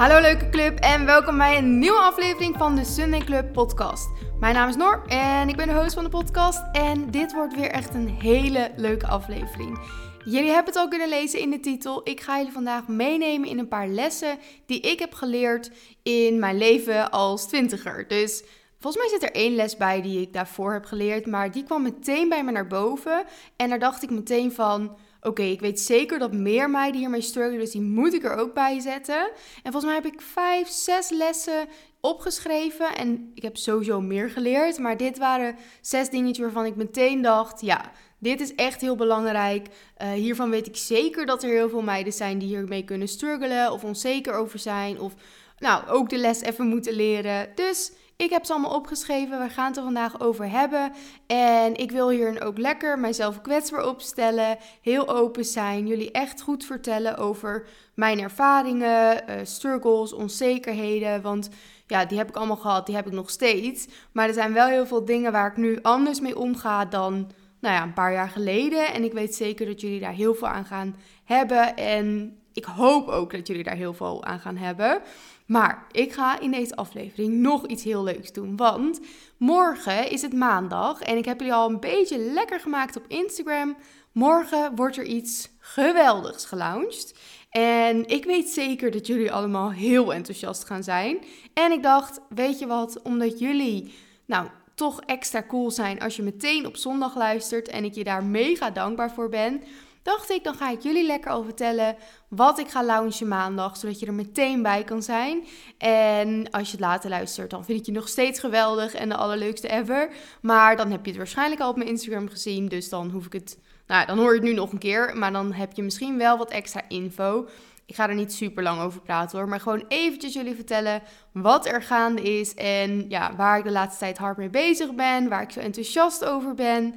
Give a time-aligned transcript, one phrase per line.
[0.00, 4.08] Hallo leuke club en welkom bij een nieuwe aflevering van de Sunday Club podcast.
[4.38, 7.54] Mijn naam is Nor en ik ben de host van de podcast en dit wordt
[7.54, 9.78] weer echt een hele leuke aflevering.
[10.24, 12.00] Jullie hebben het al kunnen lezen in de titel.
[12.04, 15.70] Ik ga jullie vandaag meenemen in een paar lessen die ik heb geleerd
[16.02, 18.08] in mijn leven als twintiger.
[18.08, 18.44] Dus
[18.78, 21.82] volgens mij zit er één les bij die ik daarvoor heb geleerd, maar die kwam
[21.82, 23.24] meteen bij me naar boven
[23.56, 27.60] en daar dacht ik meteen van oké, ik weet zeker dat meer meiden hiermee struggelen,
[27.60, 29.30] dus die moet ik er ook bij zetten.
[29.62, 31.68] En volgens mij heb ik vijf, zes lessen
[32.00, 37.22] opgeschreven en ik heb sowieso meer geleerd, maar dit waren zes dingetjes waarvan ik meteen
[37.22, 39.68] dacht, ja, dit is echt heel belangrijk.
[40.02, 43.72] Uh, hiervan weet ik zeker dat er heel veel meiden zijn die hiermee kunnen struggelen
[43.72, 45.14] of onzeker over zijn of
[45.58, 47.48] nou, ook de les even moeten leren.
[47.54, 49.42] Dus ik heb ze allemaal opgeschreven.
[49.42, 50.92] We gaan het er vandaag over hebben.
[51.26, 54.58] En ik wil hier ook lekker mijzelf kwetsbaar opstellen.
[54.82, 55.86] Heel open zijn.
[55.86, 61.22] Jullie echt goed vertellen over mijn ervaringen, uh, struggles, onzekerheden.
[61.22, 61.48] Want
[61.86, 62.86] ja, die heb ik allemaal gehad.
[62.86, 63.86] Die heb ik nog steeds.
[64.12, 67.74] Maar er zijn wel heel veel dingen waar ik nu anders mee omga dan nou
[67.74, 68.92] ja, een paar jaar geleden.
[68.92, 71.76] En ik weet zeker dat jullie daar heel veel aan gaan hebben.
[71.76, 75.02] En ik hoop ook dat jullie daar heel veel aan gaan hebben.
[75.50, 78.56] Maar ik ga in deze aflevering nog iets heel leuks doen.
[78.56, 79.00] Want
[79.36, 83.76] morgen is het maandag en ik heb jullie al een beetje lekker gemaakt op Instagram.
[84.12, 87.14] Morgen wordt er iets geweldigs gelaunched.
[87.50, 91.18] En ik weet zeker dat jullie allemaal heel enthousiast gaan zijn.
[91.54, 93.94] En ik dacht, weet je wat, omdat jullie
[94.26, 98.24] nou toch extra cool zijn als je meteen op zondag luistert en ik je daar
[98.24, 99.62] mega dankbaar voor ben
[100.02, 101.96] dacht ik, dan ga ik jullie lekker al vertellen
[102.28, 105.46] wat ik ga launchen maandag, zodat je er meteen bij kan zijn.
[105.78, 109.16] En als je het later luistert, dan vind ik je nog steeds geweldig en de
[109.16, 110.10] allerleukste ever.
[110.40, 113.32] Maar dan heb je het waarschijnlijk al op mijn Instagram gezien, dus dan hoef ik
[113.32, 113.58] het...
[113.86, 116.38] Nou, dan hoor je het nu nog een keer, maar dan heb je misschien wel
[116.38, 117.48] wat extra info.
[117.86, 121.02] Ik ga er niet super lang over praten hoor, maar gewoon eventjes jullie vertellen
[121.32, 125.28] wat er gaande is en ja, waar ik de laatste tijd hard mee bezig ben,
[125.28, 126.94] waar ik zo enthousiast over ben.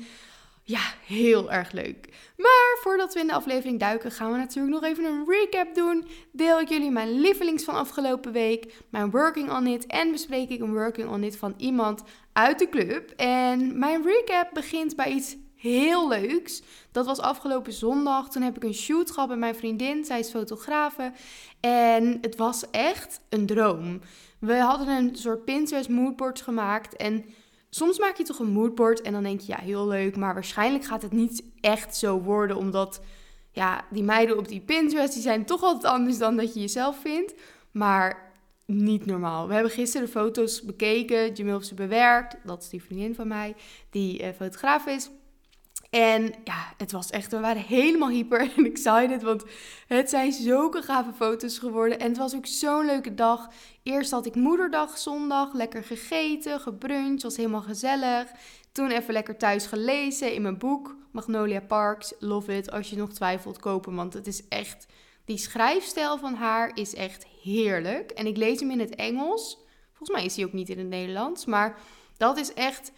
[0.65, 2.09] Ja, heel erg leuk.
[2.37, 6.05] Maar voordat we in de aflevering duiken, gaan we natuurlijk nog even een recap doen.
[6.31, 10.61] Deel ik jullie mijn lievelings van afgelopen week, mijn working on it en bespreek ik
[10.61, 12.03] een working on it van iemand
[12.33, 13.09] uit de club.
[13.15, 16.61] En mijn recap begint bij iets heel leuks.
[16.91, 18.29] Dat was afgelopen zondag.
[18.29, 20.05] Toen heb ik een shoot gehad bij mijn vriendin.
[20.05, 21.11] Zij is fotografe.
[21.59, 24.01] En het was echt een droom.
[24.39, 27.25] We hadden een soort Pinterest moodboard gemaakt en
[27.75, 30.83] soms maak je toch een moodboard en dan denk je, ja, heel leuk, maar waarschijnlijk
[30.83, 33.01] gaat het niet echt zo worden, omdat
[33.51, 37.01] ja, die meiden op die Pinterest, die zijn toch altijd anders dan dat je jezelf
[37.01, 37.33] vindt.
[37.71, 38.31] Maar
[38.65, 39.47] niet normaal.
[39.47, 43.27] We hebben gisteren de foto's bekeken, Jamil heeft ze bewerkt, dat is die vriendin van
[43.27, 43.55] mij,
[43.89, 45.09] die uh, fotograaf is.
[45.93, 49.43] En ja, het was echt, we waren helemaal hyper en excited, want
[49.87, 51.99] het zijn zulke gave foto's geworden.
[51.99, 53.49] En het was ook zo'n leuke dag.
[53.83, 58.31] Eerst had ik moederdag zondag, lekker gegeten, gebruncht, was helemaal gezellig.
[58.71, 62.71] Toen even lekker thuis gelezen in mijn boek, Magnolia Parks, love it.
[62.71, 64.87] Als je nog twijfelt, kopen, want het is echt,
[65.25, 68.11] die schrijfstijl van haar is echt heerlijk.
[68.11, 69.57] En ik lees hem in het Engels.
[69.87, 71.77] Volgens mij is hij ook niet in het Nederlands, maar
[72.17, 72.91] dat is echt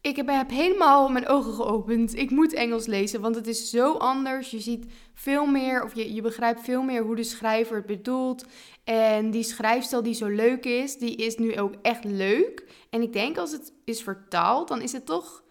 [0.00, 2.16] ik heb, helemaal mijn ogen geopend.
[2.16, 4.50] Ik moet Engels lezen, want het is zo anders.
[4.50, 8.44] Je ziet veel meer, of je, je begrijpt veel meer hoe de schrijver het bedoelt.
[8.84, 12.64] En die schrijfstijl die zo leuk is, die is nu ook echt leuk.
[12.90, 15.42] En ik denk als het is vertaald, dan is het toch...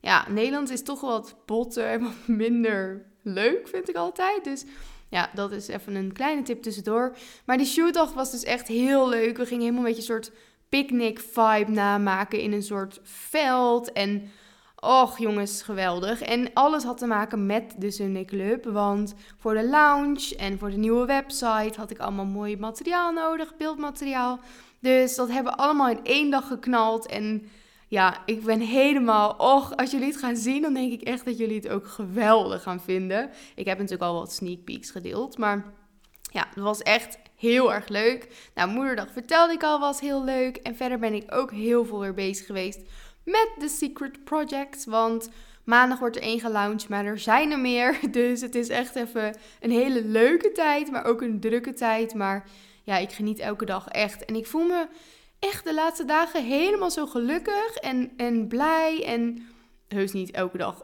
[0.00, 4.44] Ja, Nederlands is toch wat botter en wat minder leuk, vind ik altijd.
[4.44, 4.64] Dus
[5.08, 7.16] ja, dat is even een kleine tip tussendoor.
[7.44, 9.36] Maar die shootdag was dus echt heel leuk.
[9.36, 10.32] We gingen helemaal een beetje een soort
[10.72, 13.92] picnic vibe namaken in een soort veld.
[13.92, 14.30] En
[14.76, 16.20] och jongens, geweldig.
[16.20, 18.64] En alles had te maken met de Sunday Club.
[18.64, 23.56] Want voor de lounge en voor de nieuwe website had ik allemaal mooi materiaal nodig,
[23.56, 24.40] beeldmateriaal.
[24.80, 27.06] Dus dat hebben we allemaal in één dag geknald.
[27.06, 27.48] En
[27.88, 29.34] ja, ik ben helemaal.
[29.38, 32.62] Och, als jullie het gaan zien, dan denk ik echt dat jullie het ook geweldig
[32.62, 33.30] gaan vinden.
[33.54, 35.38] Ik heb natuurlijk al wat sneak peeks gedeeld.
[35.38, 35.72] Maar
[36.32, 38.50] ja, het was echt heel erg leuk.
[38.54, 40.56] Nou, moederdag vertelde ik al, was heel leuk.
[40.56, 42.80] En verder ben ik ook heel veel weer bezig geweest
[43.24, 44.84] met de Secret Projects.
[44.84, 45.30] Want
[45.64, 47.98] maandag wordt er één gelaunched, maar er zijn er meer.
[48.10, 52.14] Dus het is echt even een hele leuke tijd, maar ook een drukke tijd.
[52.14, 52.48] Maar
[52.82, 54.24] ja, ik geniet elke dag echt.
[54.24, 54.86] En ik voel me
[55.38, 59.04] echt de laatste dagen helemaal zo gelukkig en, en blij.
[59.04, 59.46] En
[59.88, 60.82] heus niet elke dag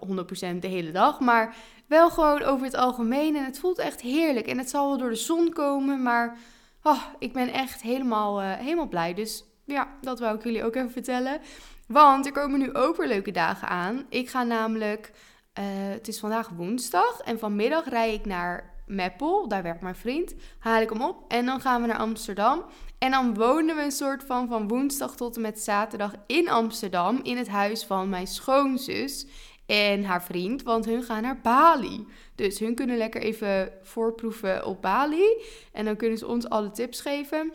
[0.55, 1.57] 100% de hele dag, maar
[1.89, 3.37] wel gewoon over het algemeen.
[3.37, 4.47] En het voelt echt heerlijk.
[4.47, 6.39] En het zal wel door de zon komen, maar
[6.83, 9.15] oh, ik ben echt helemaal, uh, helemaal blij.
[9.15, 11.41] Dus ja, dat wou ik jullie ook even vertellen.
[11.87, 14.07] Want er komen nu ook weer leuke dagen aan.
[14.09, 15.13] Ik ga namelijk,
[15.59, 20.35] uh, het is vandaag woensdag en vanmiddag rij ik naar Meppel, daar werkt mijn vriend,
[20.59, 22.65] haal ik hem op en dan gaan we naar Amsterdam.
[22.99, 27.21] En dan wonen we een soort van van woensdag tot en met zaterdag in Amsterdam
[27.23, 29.27] in het huis van mijn schoonzus
[29.69, 32.07] en haar vriend, want hun gaan naar Bali.
[32.35, 35.43] Dus hun kunnen lekker even voorproeven op Bali
[35.73, 37.53] en dan kunnen ze ons alle tips geven.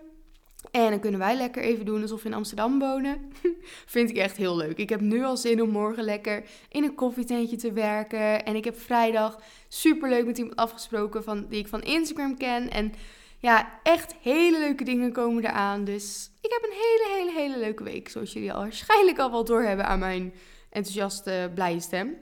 [0.71, 3.31] En dan kunnen wij lekker even doen alsof we in Amsterdam wonen.
[3.95, 4.77] Vind ik echt heel leuk.
[4.77, 8.45] Ik heb nu al zin om morgen lekker in een koffietentje te werken.
[8.45, 12.69] En ik heb vrijdag super leuk met iemand afgesproken van, die ik van Instagram ken.
[12.69, 12.93] En
[13.37, 15.83] ja, echt hele leuke dingen komen eraan.
[15.83, 18.09] Dus ik heb een hele, hele, hele leuke week.
[18.09, 20.33] Zoals jullie al waarschijnlijk al wel doorhebben aan mijn
[20.73, 22.15] enthousiaste, blije stem.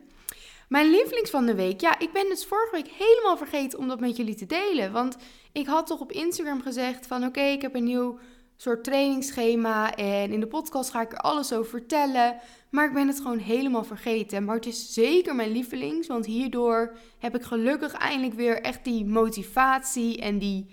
[0.68, 1.82] Mijn lievelings van de week.
[1.82, 4.92] Ja, ik ben dus vorige week helemaal vergeten om dat met jullie te delen.
[4.92, 5.18] Want
[5.52, 8.20] ik had toch op Instagram gezegd van oké, ik heb een nieuw
[8.56, 12.36] soort trainingsschema en in de podcast ga ik er alles over vertellen.
[12.70, 14.46] Maar ik ben het gewoon helemaal vergeten.
[14.46, 19.06] Maar het is zeker mijn lievelings, want hierdoor heb ik gelukkig eindelijk weer echt die
[19.06, 20.70] motivatie en die,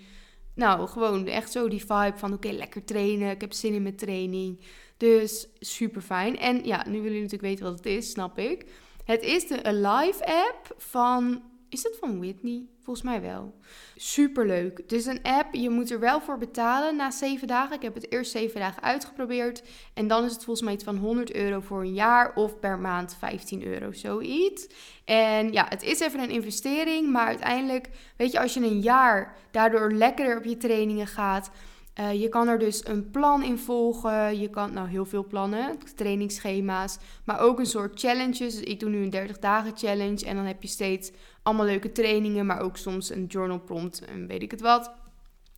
[0.55, 3.31] nou gewoon echt zo die vibe van oké, lekker trainen.
[3.31, 4.59] Ik heb zin in mijn training.
[4.99, 6.37] Dus super fijn.
[6.37, 8.65] En ja, nu willen jullie natuurlijk weten wat het is, snap ik.
[9.05, 12.65] Het is de Alive app van is het van Whitney?
[12.83, 13.53] Volgens mij wel.
[13.95, 14.77] Superleuk.
[14.77, 15.53] Het is een app.
[15.53, 17.75] Je moet er wel voor betalen na zeven dagen.
[17.75, 19.63] Ik heb het eerst zeven dagen uitgeprobeerd.
[19.93, 22.35] En dan is het volgens mij iets van 100 euro voor een jaar.
[22.35, 24.67] Of per maand 15 euro, zoiets.
[25.05, 27.09] En ja, het is even een investering.
[27.09, 31.51] Maar uiteindelijk, weet je, als je een jaar daardoor lekkerder op je trainingen gaat
[31.99, 34.39] uh, je kan er dus een plan in volgen.
[34.39, 38.37] Je kan, nou heel veel plannen, trainingsschema's, maar ook een soort challenges.
[38.37, 41.11] Dus ik doe nu een 30 dagen challenge en dan heb je steeds
[41.43, 44.91] allemaal leuke trainingen, maar ook soms een journal prompt en weet ik het wat.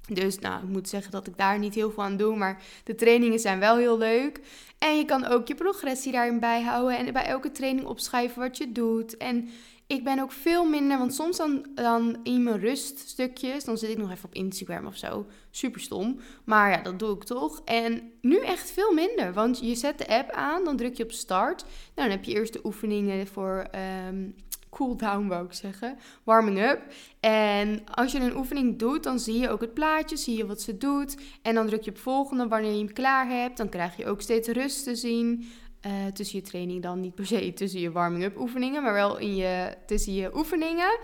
[0.08, 2.96] Dus nou, ik moet zeggen dat ik daar niet heel veel aan doe, maar de
[2.96, 4.40] trainingen zijn wel heel leuk.
[4.78, 8.72] En je kan ook je progressie daarin bijhouden en bij elke training opschrijven wat je
[8.72, 9.18] doet.
[9.18, 9.50] En
[9.92, 13.98] ik ben ook veel minder, want soms dan, dan in mijn ruststukjes, dan zit ik
[13.98, 15.26] nog even op Instagram of zo.
[15.50, 16.20] Super stom.
[16.44, 17.62] Maar ja, dat doe ik toch.
[17.66, 21.12] En nu echt veel minder, want je zet de app aan, dan druk je op
[21.12, 21.62] start.
[21.62, 23.68] Nou, dan heb je eerst de oefeningen voor
[24.08, 24.36] um,
[24.70, 25.98] cool down, wou ik zeggen.
[26.24, 26.82] Warming up.
[27.20, 30.62] En als je een oefening doet, dan zie je ook het plaatje, zie je wat
[30.62, 31.18] ze doet.
[31.42, 33.58] En dan druk je op volgende wanneer je hem klaar hebt.
[33.58, 35.52] Dan krijg je ook steeds rust te zien.
[35.88, 39.36] Uh, tussen je training dan niet per se tussen je warming-up oefeningen, maar wel in
[39.36, 41.00] je, tussen je oefeningen.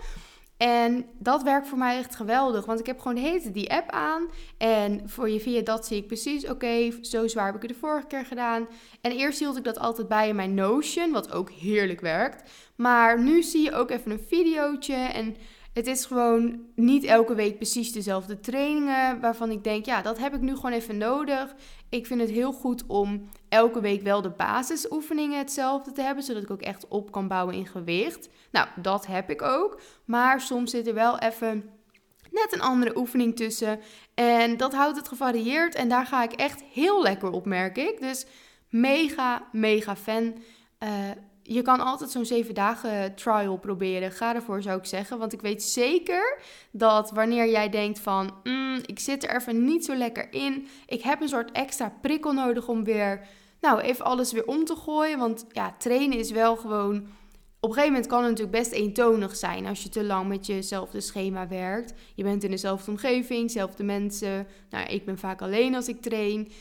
[0.58, 3.90] En dat werkt voor mij echt geweldig, want ik heb gewoon de hele die app
[3.90, 4.30] aan.
[4.56, 7.76] En voor je via dat zie ik precies, oké, zo zwaar heb ik het de
[7.78, 8.68] vorige keer gedaan.
[9.00, 12.50] En eerst hield ik dat altijd bij in mijn Notion, wat ook heerlijk werkt.
[12.76, 15.36] Maar nu zie je ook even een videootje en
[15.78, 20.34] het is gewoon niet elke week precies dezelfde trainingen waarvan ik denk, ja, dat heb
[20.34, 21.54] ik nu gewoon even nodig.
[21.88, 26.42] Ik vind het heel goed om elke week wel de basisoefeningen hetzelfde te hebben, zodat
[26.42, 28.28] ik ook echt op kan bouwen in gewicht.
[28.50, 29.80] Nou, dat heb ik ook.
[30.04, 31.70] Maar soms zit er wel even
[32.30, 33.80] net een andere oefening tussen.
[34.14, 35.74] En dat houdt het gevarieerd.
[35.74, 38.00] En daar ga ik echt heel lekker op, merk ik.
[38.00, 38.26] Dus
[38.68, 40.34] mega, mega fan.
[40.82, 40.88] Uh,
[41.48, 44.12] je kan altijd zo'n zeven dagen trial proberen.
[44.12, 45.18] Ga ervoor, zou ik zeggen.
[45.18, 46.40] Want ik weet zeker
[46.70, 48.34] dat wanneer jij denkt van...
[48.42, 50.68] Mm, ik zit er even niet zo lekker in.
[50.86, 53.26] Ik heb een soort extra prikkel nodig om weer...
[53.60, 55.18] Nou, even alles weer om te gooien.
[55.18, 56.96] Want ja, trainen is wel gewoon...
[57.60, 60.46] Op een gegeven moment kan het natuurlijk best eentonig zijn als je te lang met
[60.46, 61.92] jezelfde schema werkt.
[62.14, 64.46] Je bent in dezelfde omgeving, dezelfde mensen.
[64.70, 66.52] Nou, ik ben vaak alleen als ik train.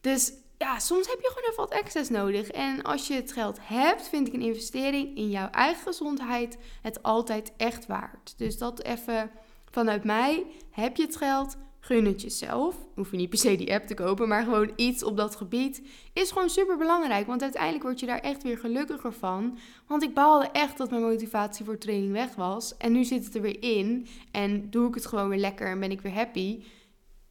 [0.00, 2.50] Dus ja, soms heb je gewoon even wat extra's nodig.
[2.50, 7.02] En als je het geld hebt, vind ik een investering in jouw eigen gezondheid het
[7.02, 8.34] altijd echt waard.
[8.36, 9.30] Dus dat even
[9.70, 10.46] vanuit mij.
[10.70, 11.56] Heb je het geld?
[11.80, 12.76] Gun het jezelf.
[12.94, 15.82] Hoef je niet per se die app te kopen, maar gewoon iets op dat gebied
[16.12, 17.26] is gewoon super belangrijk.
[17.26, 19.58] Want uiteindelijk word je daar echt weer gelukkiger van.
[19.86, 22.76] Want ik baalde echt dat mijn motivatie voor training weg was.
[22.76, 24.06] En nu zit het er weer in.
[24.30, 26.62] En doe ik het gewoon weer lekker en ben ik weer happy.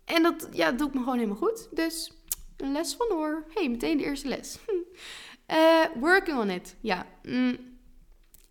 [0.06, 1.68] En dat ja, doet me gewoon helemaal goed.
[1.72, 2.12] Dus
[2.72, 3.46] les van hoor.
[3.54, 4.58] hey, meteen de eerste les.
[5.52, 6.76] uh, working on it.
[6.82, 7.06] Ja.
[7.24, 7.58] Mm.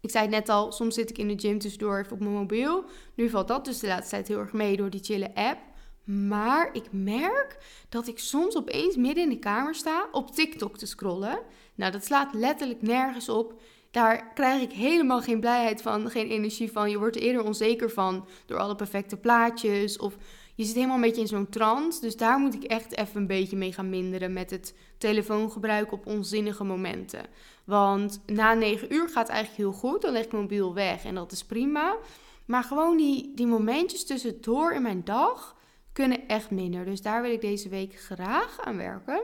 [0.01, 2.33] Ik zei het net al, soms zit ik in de gym tussendoor even op mijn
[2.33, 2.85] mobiel.
[3.15, 5.59] Nu valt dat dus de laatste tijd heel erg mee door die chille app.
[6.05, 10.87] Maar ik merk dat ik soms opeens midden in de kamer sta op TikTok te
[10.87, 11.39] scrollen.
[11.75, 13.61] Nou, dat slaat letterlijk nergens op.
[13.91, 16.91] Daar krijg ik helemaal geen blijheid van, geen energie van.
[16.91, 20.17] Je wordt er eerder onzeker van door alle perfecte plaatjes of
[20.55, 22.01] je zit helemaal een beetje in zo'n trance.
[22.01, 26.07] Dus daar moet ik echt even een beetje mee gaan minderen met het telefoongebruik op
[26.07, 27.27] onzinnige momenten.
[27.65, 30.03] Want na 9 uur gaat het eigenlijk heel goed.
[30.03, 31.97] Dan leg ik mijn mobiel weg en dat is prima.
[32.45, 35.57] Maar gewoon die, die momentjes tussendoor in mijn dag
[35.93, 36.85] kunnen echt minder.
[36.85, 39.23] Dus daar wil ik deze week graag aan werken.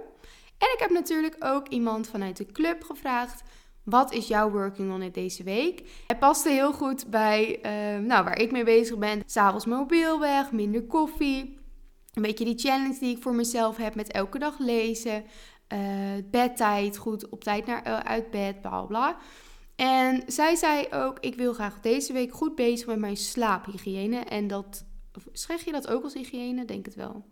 [0.58, 3.42] En ik heb natuurlijk ook iemand vanuit de club gevraagd
[3.84, 5.82] Wat is jouw working on it deze week?
[6.06, 9.22] Het paste heel goed bij uh, nou, waar ik mee bezig ben.
[9.26, 11.58] S'avonds mobiel weg, minder koffie.
[12.14, 15.24] Een beetje die challenge die ik voor mezelf heb met elke dag lezen.
[15.72, 15.78] Uh,
[16.30, 19.16] bedtijd, goed op tijd naar, uh, uit bed, bla bla.
[19.76, 24.18] En zij zei ook, ik wil graag deze week goed bezig met mijn slaaphygiëne.
[24.18, 24.84] En dat,
[25.32, 26.64] zeg je dat ook als hygiëne?
[26.64, 27.24] Denk het wel.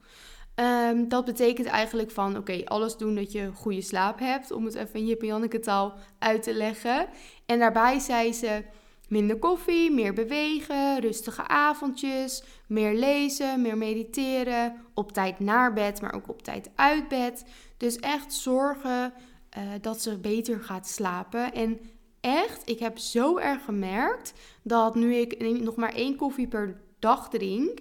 [0.61, 4.51] Um, dat betekent eigenlijk van, oké, alles doen dat je goede slaap hebt.
[4.51, 7.07] Om het even in Jip en Janneke taal uit te leggen.
[7.47, 8.65] En daarbij zei ze,
[9.09, 14.77] minder koffie, meer bewegen, rustige avondjes, meer lezen, meer mediteren.
[14.95, 17.45] Op tijd naar bed, maar ook op tijd uit bed.
[17.77, 19.13] Dus echt zorgen
[19.59, 21.53] uh, dat ze beter gaat slapen.
[21.55, 21.81] En
[22.21, 27.29] echt, ik heb zo erg gemerkt dat nu ik nog maar één koffie per dag
[27.29, 27.81] drink,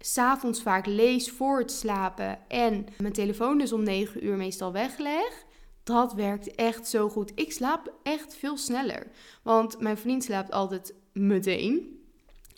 [0.00, 5.44] s'avonds vaak lees voor het slapen en mijn telefoon dus om 9 uur meestal wegleg.
[5.82, 7.32] Dat werkt echt zo goed.
[7.34, 9.06] Ik slaap echt veel sneller.
[9.42, 12.00] Want mijn vriend slaapt altijd meteen.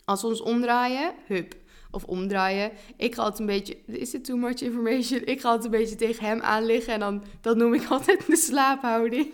[0.05, 1.55] Als we ons omdraaien, hup,
[1.93, 2.71] of omdraaien.
[2.97, 5.21] Ik ga altijd een beetje, is it too much information?
[5.25, 8.27] Ik ga altijd een beetje tegen hem aan liggen en dan, dat noem ik altijd
[8.27, 9.31] de slaaphouding.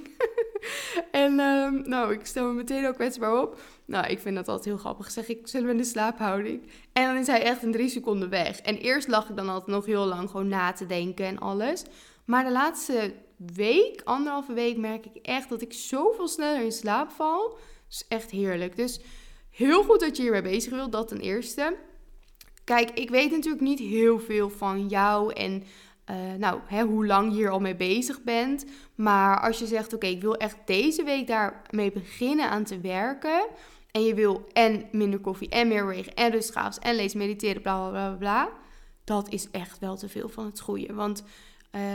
[1.12, 3.60] en um, nou, ik stel me meteen ook kwetsbaar op.
[3.86, 5.12] Nou, ik vind dat altijd heel grappig.
[5.12, 6.62] Zeg ik, zullen we in de slaaphouding?
[6.94, 8.60] En dan is hij echt in drie seconden weg.
[8.60, 11.84] En eerst lag ik dan altijd nog heel lang gewoon na te denken en alles.
[12.26, 13.14] Maar de laatste
[13.56, 17.50] week, anderhalve week, merk ik echt dat ik zoveel sneller in slaap val.
[17.50, 18.76] Dat is echt heerlijk.
[18.76, 19.00] Dus
[19.50, 21.76] heel goed dat je hiermee bezig wilt, dat ten eerste.
[22.70, 25.64] Kijk, ik weet natuurlijk niet heel veel van jou en
[26.10, 28.66] uh, nou, hè, hoe lang je hier al mee bezig bent.
[28.96, 33.48] Maar als je zegt, oké, ik wil echt deze week daarmee beginnen aan te werken.
[33.92, 37.90] En je wil en minder koffie en meer bewegen en rustgaafs en lezen, mediteren, bla
[37.90, 38.50] bla bla bla.
[39.04, 40.94] Dat is echt wel te veel van het goede.
[40.94, 41.24] Want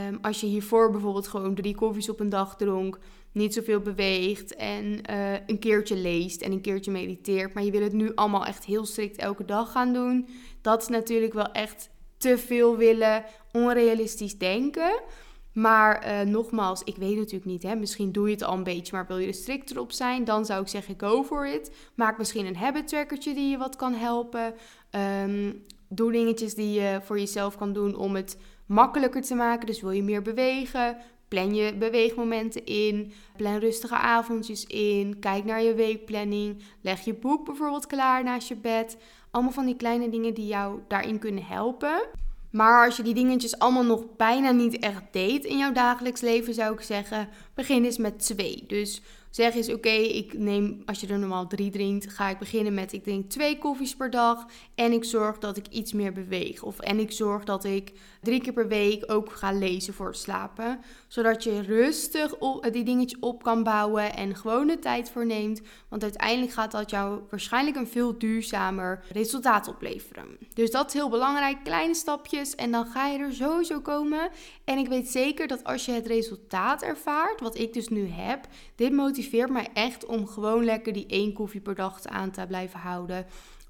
[0.07, 2.99] um, als je hiervoor bijvoorbeeld gewoon drie koffies op een dag dronk,
[3.31, 7.81] niet zoveel beweegt en uh, een keertje leest en een keertje mediteert, maar je wil
[7.81, 10.27] het nu allemaal echt heel strikt elke dag gaan doen,
[10.65, 15.01] dat is natuurlijk wel echt te veel willen, onrealistisch denken.
[15.53, 17.63] Maar uh, nogmaals, ik weet natuurlijk niet.
[17.63, 17.75] Hè?
[17.75, 20.23] Misschien doe je het al een beetje, maar wil je er strikter op zijn?
[20.23, 21.71] Dan zou ik zeggen, go for it.
[21.95, 24.53] Maak misschien een habit trackertje die je wat kan helpen.
[25.23, 29.67] Um, doe dingetjes die je voor jezelf kan doen om het makkelijker te maken.
[29.67, 30.97] Dus wil je meer bewegen?
[31.27, 33.11] Plan je beweegmomenten in.
[33.37, 35.19] Plan rustige avondjes in.
[35.19, 36.63] Kijk naar je weekplanning.
[36.81, 38.97] Leg je boek bijvoorbeeld klaar naast je bed.
[39.35, 42.01] Allemaal van die kleine dingen die jou daarin kunnen helpen.
[42.51, 46.53] Maar als je die dingetjes allemaal nog bijna niet echt deed in jouw dagelijks leven,
[46.53, 48.63] zou ik zeggen, begin eens met twee.
[48.67, 49.01] Dus
[49.35, 52.93] Zeg eens, oké, ik neem, als je er normaal drie drinkt, ga ik beginnen met,
[52.93, 54.45] ik drink twee koffies per dag.
[54.75, 56.63] En ik zorg dat ik iets meer beweeg.
[56.63, 60.17] Of, en ik zorg dat ik drie keer per week ook ga lezen voor het
[60.17, 60.79] slapen.
[61.07, 65.61] Zodat je rustig op, die dingetje op kan bouwen en gewoon de tijd voor neemt.
[65.89, 70.37] Want uiteindelijk gaat dat jou waarschijnlijk een veel duurzamer resultaat opleveren.
[70.53, 71.63] Dus dat is heel belangrijk.
[71.63, 74.29] Kleine stapjes en dan ga je er sowieso komen.
[74.63, 78.47] En ik weet zeker dat als je het resultaat ervaart, wat ik dus nu heb,
[78.75, 82.45] dit motiveert motiveert mij echt om gewoon lekker die één koffie per dag aan te
[82.47, 83.25] blijven houden.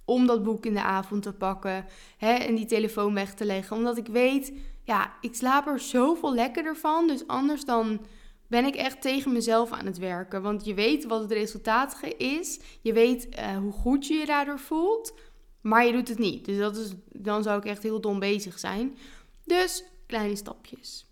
[0.06, 1.86] Om dat boek in de avond te pakken
[2.18, 3.78] hè, en die telefoon weg te leggen.
[3.78, 7.08] Omdat ik weet, ja, ik slaap er zoveel lekkerder van.
[7.08, 8.06] Dus anders dan
[8.48, 10.42] ben ik echt tegen mezelf aan het werken.
[10.42, 12.60] Want je weet wat het resultaat is.
[12.82, 15.14] Je weet uh, hoe goed je je daardoor voelt.
[15.62, 16.46] Maar je doet het niet.
[16.46, 18.98] Dus dat is, dan zou ik echt heel dom bezig zijn.
[19.44, 21.06] Dus kleine stapjes.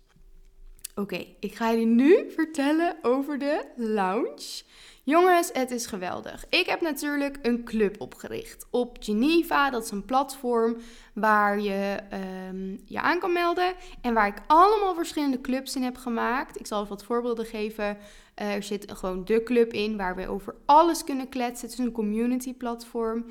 [0.94, 4.62] Oké, ik ga jullie nu vertellen over de lounge.
[5.02, 6.44] Jongens, het is geweldig.
[6.48, 9.70] Ik heb natuurlijk een club opgericht op Geneva.
[9.70, 10.76] Dat is een platform
[11.14, 11.98] waar je
[12.48, 13.74] um, je aan kan melden.
[14.00, 16.58] En waar ik allemaal verschillende clubs in heb gemaakt.
[16.58, 17.96] Ik zal wat voorbeelden geven.
[18.42, 21.68] Uh, er zit gewoon de club in waar we over alles kunnen kletsen.
[21.68, 23.24] Het is een community platform.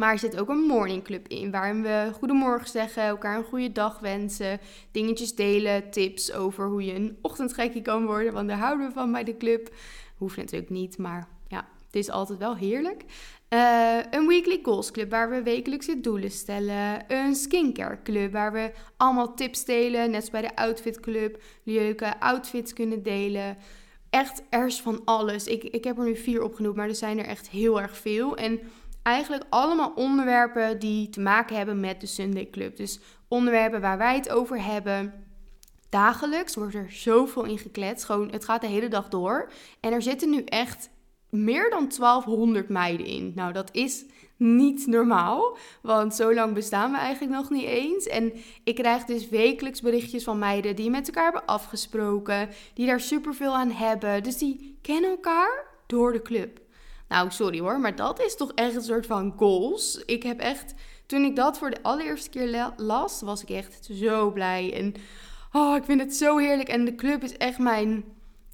[0.00, 3.72] Maar er zit ook een morning club in, waarin we goedemorgen zeggen, elkaar een goede
[3.72, 8.86] dag wensen, dingetjes delen, tips over hoe je een ochtendgekkie kan worden, want daar houden
[8.86, 9.74] we van bij de club.
[10.16, 13.04] Hoeft natuurlijk niet, maar ja, het is altijd wel heerlijk.
[13.48, 17.04] Uh, een weekly goals club waar we wekelijkse doelen stellen.
[17.08, 20.10] Een skincare club waar we allemaal tips delen.
[20.10, 21.42] Net als bij de outfit club.
[21.62, 23.56] Leuke outfits kunnen delen.
[24.10, 25.46] Echt, er van alles.
[25.46, 28.36] Ik, ik heb er nu vier opgenoemd, maar er zijn er echt heel erg veel.
[28.36, 28.60] En
[29.02, 32.76] eigenlijk allemaal onderwerpen die te maken hebben met de Sunday Club.
[32.76, 35.24] Dus onderwerpen waar wij het over hebben.
[35.88, 38.04] Dagelijks wordt er zoveel in gekletst.
[38.04, 39.52] Gewoon, het gaat de hele dag door.
[39.80, 40.90] En er zitten nu echt
[41.30, 43.32] meer dan 1200 meiden in.
[43.34, 44.04] Nou, dat is
[44.36, 48.06] niet normaal, want zo lang bestaan we eigenlijk nog niet eens.
[48.06, 48.32] En
[48.64, 53.56] ik krijg dus wekelijks berichtjes van meiden die met elkaar hebben afgesproken, die daar superveel
[53.56, 54.22] aan hebben.
[54.22, 56.59] Dus die kennen elkaar door de club.
[57.10, 60.02] Nou, sorry hoor, maar dat is toch echt een soort van goals.
[60.06, 60.74] Ik heb echt,
[61.06, 64.72] toen ik dat voor de allereerste keer las, was ik echt zo blij.
[64.74, 64.94] En
[65.52, 66.68] oh, ik vind het zo heerlijk.
[66.68, 68.04] En de club is echt mijn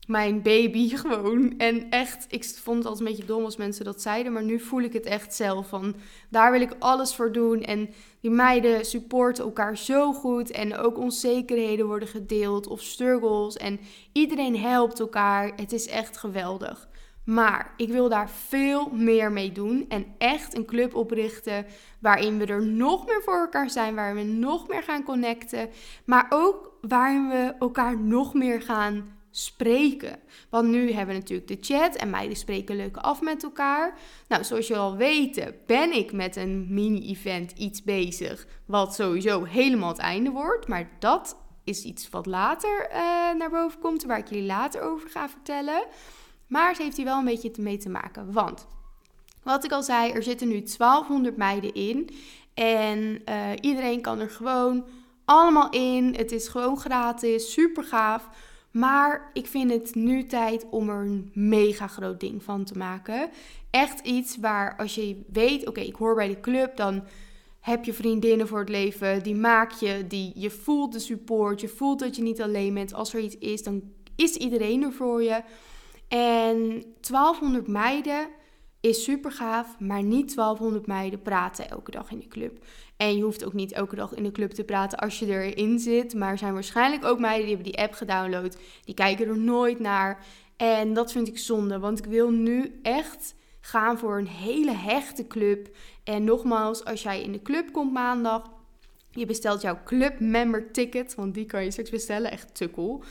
[0.07, 1.59] mijn baby gewoon.
[1.59, 4.33] En echt, ik vond het altijd een beetje dom als mensen dat zeiden.
[4.33, 5.95] Maar nu voel ik het echt zelf van,
[6.31, 7.63] daar wil ik alles voor doen.
[7.63, 7.89] En
[8.21, 10.51] die meiden supporten elkaar zo goed.
[10.51, 13.57] En ook onzekerheden worden gedeeld of struggles.
[13.57, 13.81] En
[14.13, 15.53] iedereen helpt elkaar.
[15.57, 16.89] Het is echt geweldig.
[17.27, 19.85] Maar ik wil daar veel meer mee doen.
[19.89, 21.67] En echt een club oprichten
[22.01, 23.95] waarin we er nog meer voor elkaar zijn.
[23.95, 25.71] Waarin we nog meer gaan connecten.
[26.05, 30.19] Maar ook waarin we elkaar nog meer gaan spreken.
[30.51, 33.99] Want nu hebben we natuurlijk de chat en meiden spreken leuk af met elkaar.
[34.29, 38.47] Nou, zoals je al weet, ben ik met een mini-event iets bezig.
[38.67, 40.69] Wat sowieso helemaal het einde wordt.
[40.69, 42.97] Maar dat is iets wat later uh,
[43.39, 44.05] naar boven komt.
[44.05, 45.85] Waar ik jullie later over ga vertellen.
[46.47, 48.33] Maar het heeft hier wel een beetje mee te maken.
[48.33, 48.67] Want,
[49.43, 52.11] wat ik al zei, er zitten nu 1200 meiden in.
[52.55, 54.85] En uh, iedereen kan er gewoon
[55.25, 56.15] allemaal in.
[56.15, 58.29] Het is gewoon gratis, super gaaf.
[58.71, 63.31] Maar ik vind het nu tijd om er een mega groot ding van te maken.
[63.71, 67.05] Echt iets waar als je weet, oké, ik hoor bij de club, dan
[67.61, 69.23] heb je vriendinnen voor het leven.
[69.23, 72.95] Die maak je, die, je voelt de support, je voelt dat je niet alleen bent.
[72.95, 73.83] Als er iets is, dan
[74.17, 75.43] is iedereen er voor je.
[76.09, 78.29] En 1200 meiden
[78.81, 82.65] is super gaaf, maar niet 1200 meiden praten elke dag in de club.
[82.97, 85.79] En je hoeft ook niet elke dag in de club te praten als je erin
[85.79, 86.15] zit.
[86.15, 88.57] Maar er zijn waarschijnlijk ook meiden die hebben die app gedownload.
[88.85, 90.25] Die kijken er nooit naar.
[90.57, 95.27] En dat vind ik zonde, want ik wil nu echt gaan voor een hele hechte
[95.27, 95.77] club.
[96.05, 98.51] En nogmaals, als jij in de club komt maandag,
[99.11, 103.03] je bestelt jouw club member ticket, want die kan je straks bestellen, echt te cool.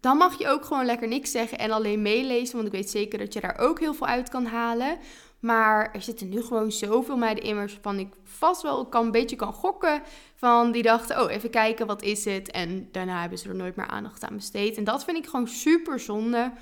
[0.00, 3.18] Dan mag je ook gewoon lekker niks zeggen en alleen meelezen, want ik weet zeker
[3.18, 4.98] dat je daar ook heel veel uit kan halen.
[5.40, 9.36] Maar er zitten nu gewoon zoveel meiden in waarvan ik vast wel kan, een beetje
[9.36, 10.02] kan gokken.
[10.34, 12.50] Van die dachten, oh even kijken wat is het.
[12.50, 14.76] En daarna hebben ze er nooit meer aandacht aan besteed.
[14.76, 16.52] En dat vind ik gewoon super zonde.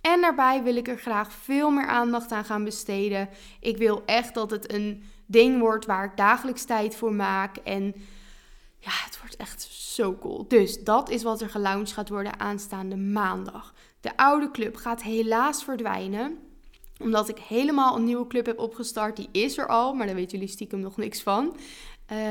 [0.00, 3.28] En daarbij wil ik er graag veel meer aandacht aan gaan besteden.
[3.60, 7.56] Ik wil echt dat het een ding wordt waar ik dagelijks tijd voor maak.
[7.56, 7.94] En
[8.82, 10.44] ja, het wordt echt zo cool.
[10.48, 13.74] Dus dat is wat er gelaunched gaat worden aanstaande maandag.
[14.00, 16.38] De oude club gaat helaas verdwijnen
[17.02, 19.16] omdat ik helemaal een nieuwe club heb opgestart.
[19.16, 21.56] Die is er al, maar daar weten jullie stiekem nog niks van.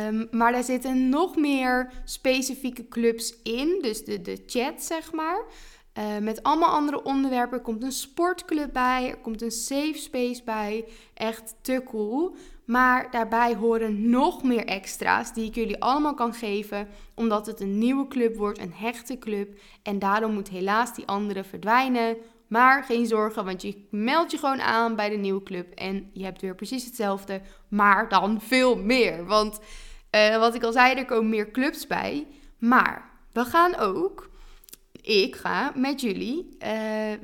[0.08, 3.80] Um, maar daar zitten nog meer specifieke clubs in.
[3.82, 5.46] Dus de, de chat, zeg maar.
[5.98, 7.58] Uh, met allemaal andere onderwerpen.
[7.58, 9.10] Er komt een sportclub bij.
[9.10, 10.86] Er komt een safe space bij.
[11.14, 12.36] Echt te cool.
[12.72, 16.88] Maar daarbij horen nog meer extra's die ik jullie allemaal kan geven.
[17.16, 19.60] Omdat het een nieuwe club wordt, een hechte club.
[19.84, 22.18] En daarom moet helaas die andere verdwijnen.
[22.48, 26.24] Maar geen zorgen, want je meldt je gewoon aan bij de nieuwe club en je
[26.24, 29.26] hebt weer precies hetzelfde, maar dan veel meer.
[29.26, 29.60] Want
[30.16, 32.28] uh, wat ik al zei, er komen meer clubs bij.
[32.58, 34.30] Maar we gaan ook,
[35.02, 36.70] ik ga met jullie uh,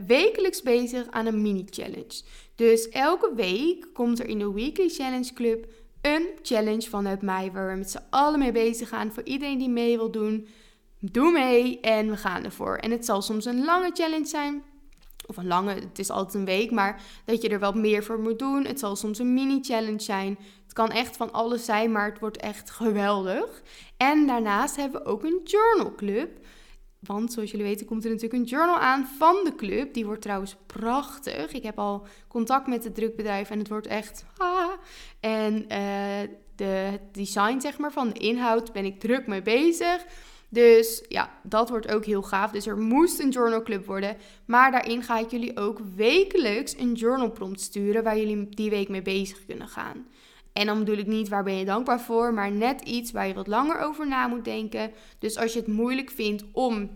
[0.07, 2.21] wekelijks bezig aan een mini-challenge.
[2.57, 5.65] Dus elke week komt er in de Weekly Challenge Club
[6.01, 9.11] een challenge vanuit mij waar we met z'n allen mee bezig gaan.
[9.11, 10.47] Voor iedereen die mee wil doen,
[10.99, 12.75] doe mee en we gaan ervoor.
[12.75, 14.63] En het zal soms een lange challenge zijn
[15.27, 18.19] of een lange, het is altijd een week, maar dat je er wel meer voor
[18.19, 18.65] moet doen.
[18.65, 20.37] Het zal soms een mini-challenge zijn.
[20.63, 23.61] Het kan echt van alles zijn, maar het wordt echt geweldig.
[23.97, 26.45] En daarnaast hebben we ook een journal club.
[26.99, 29.93] Want zoals jullie weten komt er natuurlijk een journal aan van de club.
[29.93, 31.53] Die wordt trouwens prachtig.
[31.53, 34.25] Ik heb al contact met het drukbedrijf en het wordt echt...
[35.19, 40.05] En uh, de design zeg maar, van de inhoud ben ik druk mee bezig.
[40.49, 42.51] Dus ja, dat wordt ook heel gaaf.
[42.51, 44.17] Dus er moest een journal club worden.
[44.45, 48.89] Maar daarin ga ik jullie ook wekelijks een journal prompt sturen waar jullie die week
[48.89, 50.05] mee bezig kunnen gaan.
[50.57, 53.33] En dan bedoel ik niet waar ben je dankbaar voor, maar net iets waar je
[53.33, 54.91] wat langer over na moet denken.
[55.19, 56.89] Dus als je het moeilijk vindt om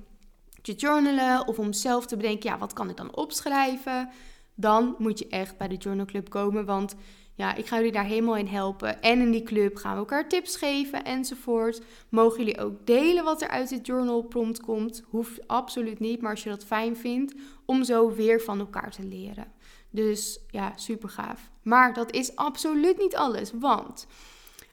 [0.61, 4.09] te journalen of om zelf te bedenken, ja, wat kan ik dan opschrijven?
[4.55, 6.95] Dan moet je echt bij de journal club komen, want
[7.35, 9.01] ja, ik ga jullie daar helemaal in helpen.
[9.01, 11.81] En in die club gaan we elkaar tips geven enzovoort.
[12.09, 15.03] Mogen jullie ook delen wat er uit dit journal prompt komt?
[15.09, 17.33] Hoeft absoluut niet, maar als je dat fijn vindt,
[17.65, 19.51] om zo weer van elkaar te leren.
[19.91, 21.49] Dus ja, super gaaf.
[21.61, 24.07] Maar dat is absoluut niet alles, want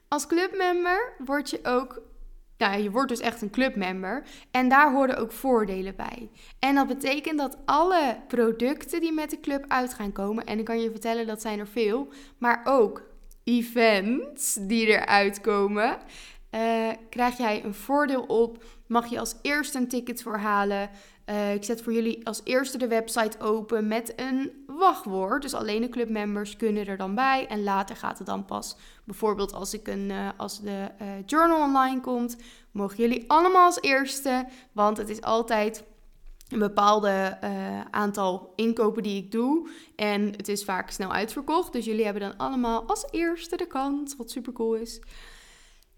[0.07, 2.01] als clubmember word je ook
[2.59, 4.23] nou, je wordt dus echt een clubmember.
[4.51, 6.29] En daar horen ook voordelen bij.
[6.59, 10.65] En dat betekent dat alle producten die met de club uit gaan komen, en ik
[10.65, 13.01] kan je vertellen dat zijn er veel, maar ook
[13.43, 15.97] events die eruit komen,
[16.55, 18.63] uh, krijg jij een voordeel op.
[18.87, 20.89] Mag je als eerste een ticket voor halen.
[21.29, 25.41] Uh, ik zet voor jullie als eerste de website open met een wachtwoord.
[25.41, 27.47] Dus alleen de clubmembers kunnen er dan bij.
[27.47, 28.75] En later gaat het dan pas.
[29.03, 30.87] Bijvoorbeeld als, ik een, uh, als de
[31.25, 32.37] journal online komt,
[32.71, 34.47] mogen jullie allemaal als eerste.
[34.71, 35.83] Want het is altijd
[36.47, 37.37] een bepaalde
[37.91, 39.69] aantal inkopen die ik doe.
[39.95, 41.73] En het is vaak snel uitverkocht.
[41.73, 44.99] Dus jullie hebben dan allemaal als eerste de kans, wat super cool is.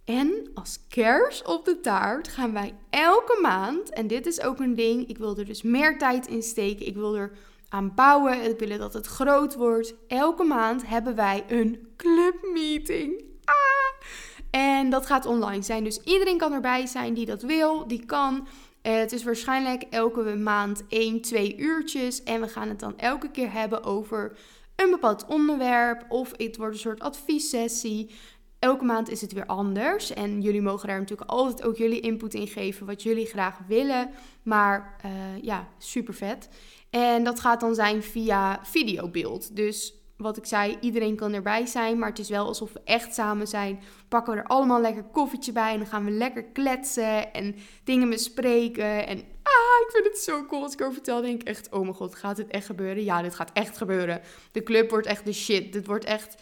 [0.06, 4.76] En als kers op de taart gaan wij elke maand, en dit is ook een
[4.76, 7.32] ding, ik wil er dus meer tijd in steken, ik wil er
[7.70, 9.94] aan bouwen, ik wil dat het groot wordt.
[10.08, 13.24] Elke maand hebben wij een clubmeeting.
[13.44, 14.08] Ah!
[14.52, 18.48] En dat gaat online zijn, dus iedereen kan erbij zijn die dat wil, die kan.
[18.84, 23.32] Uh, het is waarschijnlijk elke maand 1, 2 uurtjes en we gaan het dan elke
[23.32, 24.38] keer hebben over
[24.76, 28.16] een bepaald onderwerp of het wordt een soort adviessessie.
[28.62, 30.14] Elke maand is het weer anders.
[30.14, 32.86] En jullie mogen daar natuurlijk altijd ook jullie input in geven.
[32.86, 34.10] Wat jullie graag willen.
[34.44, 36.50] Maar uh, ja, super vet.
[36.90, 39.56] En dat gaat dan zijn via videobeeld.
[39.56, 42.00] Dus wat ik zei, iedereen kan erbij zijn.
[42.00, 43.80] Maar het is wel alsof we echt samen zijn.
[44.08, 45.72] Pakken we er allemaal lekker koffietje bij.
[45.72, 49.08] En dan gaan we lekker kletsen en dingen bespreken.
[49.08, 50.64] En ah, ik vind het zo cool.
[50.64, 53.04] Als ik over vertel, denk echt: oh mijn god, gaat dit echt gebeuren?
[53.04, 54.22] Ja, dit gaat echt gebeuren.
[54.52, 55.74] De club wordt echt de shit.
[55.74, 56.42] Dit wordt echt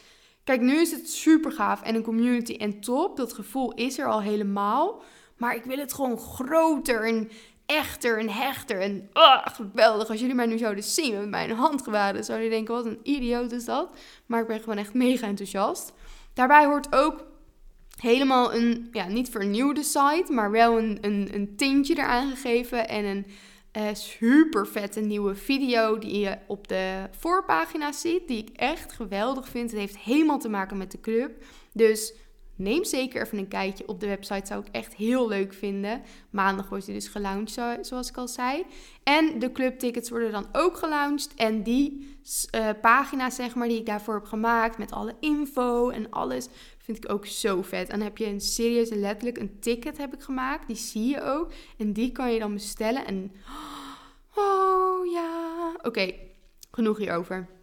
[0.49, 3.17] Kijk, nu is het super gaaf en een community en top.
[3.17, 5.01] Dat gevoel is er al helemaal.
[5.37, 7.29] Maar ik wil het gewoon groter en
[7.65, 8.81] echter en hechter.
[8.81, 10.09] En oh, geweldig.
[10.09, 13.51] Als jullie mij nu zouden zien met mijn handgewaden, zouden jullie denken: wat een idioot
[13.51, 13.89] is dat.
[14.25, 15.93] Maar ik ben gewoon echt mega enthousiast.
[16.33, 17.25] Daarbij hoort ook
[17.99, 22.87] helemaal een, ja, niet vernieuwde site, maar wel een, een, een tintje eraan gegeven.
[22.87, 23.25] En een
[23.77, 28.27] uh, super vette nieuwe video die je op de voorpagina ziet.
[28.27, 29.71] Die ik echt geweldig vind.
[29.71, 31.43] Het heeft helemaal te maken met de club.
[31.73, 32.13] Dus
[32.59, 34.47] neem zeker even een kijkje op de website.
[34.47, 36.01] Zou ik echt heel leuk vinden.
[36.29, 38.65] Maandag wordt hij dus gelaunched, zoals ik al zei.
[39.03, 41.33] En de clubtickets worden dan ook gelaunched.
[41.35, 42.17] En die
[42.55, 44.77] uh, pagina, zeg maar, die ik daarvoor heb gemaakt.
[44.77, 46.47] Met alle info en alles.
[46.77, 47.89] Vind ik ook zo vet.
[47.89, 50.67] En dan heb je een serieus letterlijk een ticket heb ik gemaakt.
[50.67, 51.51] Die zie je ook.
[51.77, 53.05] En die kan je dan bestellen.
[53.05, 53.31] En
[54.35, 55.71] oh ja.
[55.81, 56.13] Oké,
[56.71, 57.58] genoeg hierover.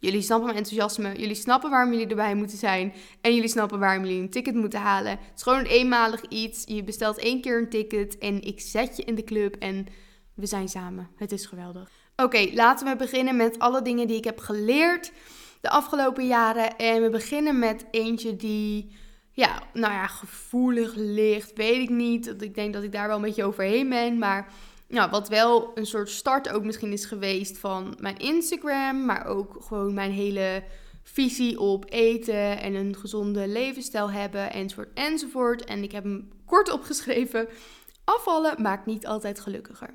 [0.00, 1.18] Jullie snappen mijn enthousiasme.
[1.20, 2.92] Jullie snappen waarom jullie erbij moeten zijn.
[3.20, 5.10] En jullie snappen waarom jullie een ticket moeten halen.
[5.10, 6.62] Het is gewoon een eenmalig iets.
[6.66, 8.18] Je bestelt één keer een ticket.
[8.18, 9.56] En ik zet je in de club.
[9.56, 9.86] En
[10.34, 11.10] we zijn samen.
[11.16, 11.90] Het is geweldig.
[12.16, 15.12] Oké, laten we beginnen met alle dingen die ik heb geleerd
[15.60, 16.76] de afgelopen jaren.
[16.76, 18.90] En we beginnen met eentje die,
[19.32, 21.52] ja, nou ja, gevoelig ligt.
[21.54, 22.42] Weet ik niet.
[22.42, 24.18] Ik denk dat ik daar wel een beetje overheen ben.
[24.18, 24.52] Maar
[24.88, 29.04] nou, wat wel een soort start ook misschien is geweest van mijn Instagram.
[29.04, 30.64] Maar ook gewoon mijn hele
[31.02, 35.64] visie op eten en een gezonde levensstijl hebben enzovoort enzovoort.
[35.64, 37.48] En ik heb hem kort opgeschreven.
[38.04, 39.94] Afvallen maakt niet altijd gelukkiger.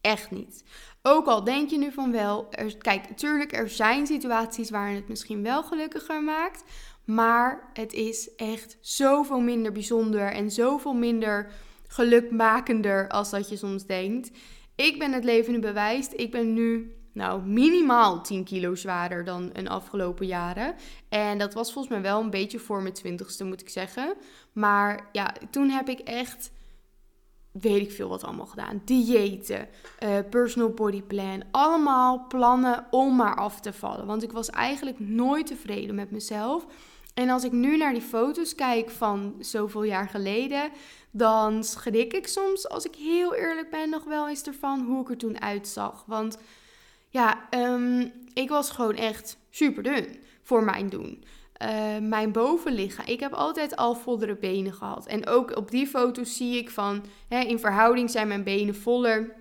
[0.00, 0.64] Echt niet.
[1.02, 5.08] Ook al denk je nu van wel, er, kijk, natuurlijk, er zijn situaties waarin het
[5.08, 6.64] misschien wel gelukkiger maakt.
[7.04, 11.52] Maar het is echt zoveel minder bijzonder en zoveel minder
[11.94, 14.30] gelukmakender als dat je soms denkt.
[14.74, 16.12] Ik ben het leven nu bewijst.
[16.16, 20.74] Ik ben nu nou, minimaal 10 kilo zwaarder dan een afgelopen jaren.
[21.08, 24.14] En dat was volgens mij wel een beetje voor mijn twintigste, moet ik zeggen.
[24.52, 26.52] Maar ja, toen heb ik echt
[27.52, 28.82] weet ik veel wat allemaal gedaan.
[28.84, 29.68] Diëten,
[30.04, 31.44] uh, personal body plan.
[31.50, 34.06] Allemaal plannen om maar af te vallen.
[34.06, 36.66] Want ik was eigenlijk nooit tevreden met mezelf.
[37.14, 40.70] En als ik nu naar die foto's kijk van zoveel jaar geleden,
[41.16, 45.10] dan schrik ik soms, als ik heel eerlijk ben, nog wel eens ervan hoe ik
[45.10, 46.04] er toen uitzag.
[46.06, 46.38] Want
[47.08, 51.24] ja, um, ik was gewoon echt super dun voor mijn doen.
[51.62, 53.06] Uh, mijn bovenlichaam.
[53.06, 55.06] Ik heb altijd al vollere benen gehad.
[55.06, 59.32] En ook op die foto's zie ik van, hè, in verhouding zijn mijn benen voller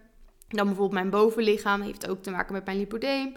[0.48, 1.82] dan bijvoorbeeld mijn bovenlichaam.
[1.82, 3.34] Heeft ook te maken met mijn lipodeem.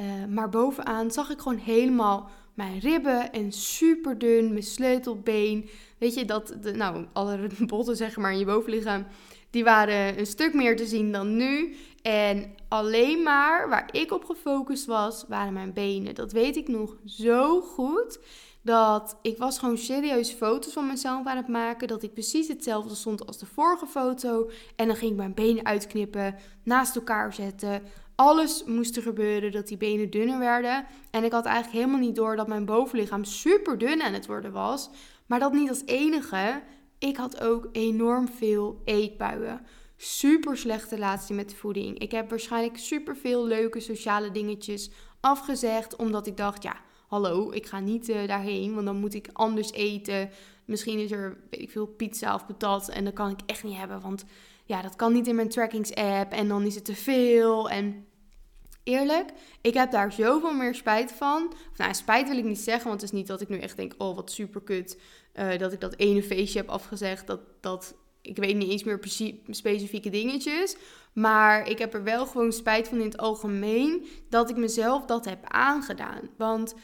[0.00, 5.70] Uh, maar bovenaan zag ik gewoon helemaal mijn ribben en super dun, mijn sleutelbeen.
[5.98, 9.06] Weet je, dat, de, nou, alle botten zeg maar in je bovenlichaam,
[9.50, 11.76] die waren een stuk meer te zien dan nu.
[12.02, 16.14] En alleen maar waar ik op gefocust was, waren mijn benen.
[16.14, 18.18] Dat weet ik nog zo goed.
[18.62, 21.88] Dat ik was gewoon serieus foto's van mezelf aan het maken.
[21.88, 24.50] Dat ik precies hetzelfde stond als de vorige foto.
[24.76, 27.82] En dan ging ik mijn benen uitknippen, naast elkaar zetten.
[28.20, 30.86] Alles moest er gebeuren dat die benen dunner werden.
[31.10, 34.52] En ik had eigenlijk helemaal niet door dat mijn bovenlichaam super dun aan het worden
[34.52, 34.90] was.
[35.26, 36.62] Maar dat niet als enige
[36.98, 39.66] ik had ook enorm veel eetbuien.
[39.96, 41.98] Super slechte relatie met de voeding.
[41.98, 45.96] Ik heb waarschijnlijk super veel leuke sociale dingetjes afgezegd.
[45.96, 48.74] Omdat ik dacht, ja, hallo, ik ga niet uh, daarheen.
[48.74, 50.30] Want dan moet ik anders eten.
[50.64, 52.88] Misschien is er, weet ik veel, pizza of patat.
[52.88, 54.00] En dat kan ik echt niet hebben.
[54.00, 54.24] Want
[54.64, 56.32] ja, dat kan niet in mijn trackings app.
[56.32, 57.70] En dan is het te veel.
[57.70, 58.04] En
[58.84, 61.52] eerlijk, ik heb daar zoveel meer spijt van.
[61.76, 63.94] Nou, spijt wil ik niet zeggen, want het is niet dat ik nu echt denk:
[63.98, 64.98] oh, wat super kut.
[65.34, 67.26] Uh, dat ik dat ene feestje heb afgezegd.
[67.26, 69.00] Dat, dat, ik weet niet eens meer
[69.50, 70.76] specifieke dingetjes.
[71.12, 75.24] Maar ik heb er wel gewoon spijt van in het algemeen dat ik mezelf dat
[75.24, 76.28] heb aangedaan.
[76.36, 76.74] Want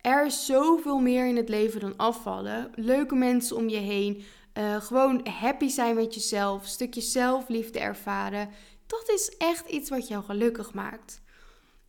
[0.00, 2.70] er is zoveel meer in het leven dan afvallen.
[2.74, 4.24] Leuke mensen om je heen.
[4.58, 6.66] Uh, gewoon happy zijn met jezelf.
[6.66, 8.48] Stukje zelfliefde ervaren.
[8.86, 11.20] Dat is echt iets wat jou gelukkig maakt.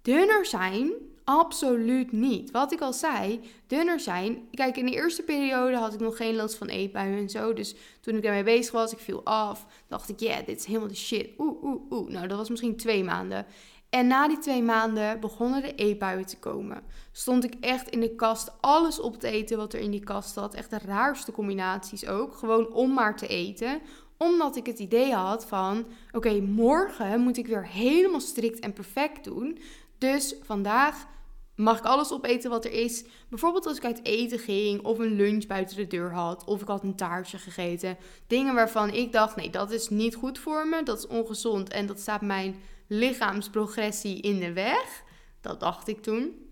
[0.07, 0.93] Dunner zijn?
[1.23, 2.51] Absoluut niet.
[2.51, 4.47] Wat ik al zei, dunner zijn.
[4.51, 7.53] Kijk, in de eerste periode had ik nog geen last van eetbuien en zo.
[7.53, 9.65] Dus toen ik daarmee bezig was, ik viel af.
[9.87, 11.29] Dacht ik, ja, yeah, dit is helemaal de shit.
[11.37, 12.09] Oeh, oeh, oeh.
[12.09, 13.45] Nou, dat was misschien twee maanden.
[13.89, 16.83] En na die twee maanden begonnen de eetbuien te komen.
[17.11, 20.33] Stond ik echt in de kast alles op te eten wat er in die kast
[20.33, 20.53] zat.
[20.53, 22.33] Echt de raarste combinaties ook.
[22.33, 23.81] Gewoon om maar te eten
[24.17, 29.23] omdat ik het idee had van: oké, morgen moet ik weer helemaal strikt en perfect
[29.23, 29.57] doen.
[29.97, 31.07] Dus vandaag
[31.55, 33.03] mag ik alles opeten wat er is.
[33.29, 36.67] Bijvoorbeeld als ik uit eten ging of een lunch buiten de deur had of ik
[36.67, 37.97] had een taartje gegeten.
[38.27, 41.86] Dingen waarvan ik dacht, nee, dat is niet goed voor me, dat is ongezond en
[41.86, 42.55] dat staat mijn
[42.88, 45.03] lichaamsprogressie in de weg.
[45.41, 46.45] Dat dacht ik toen.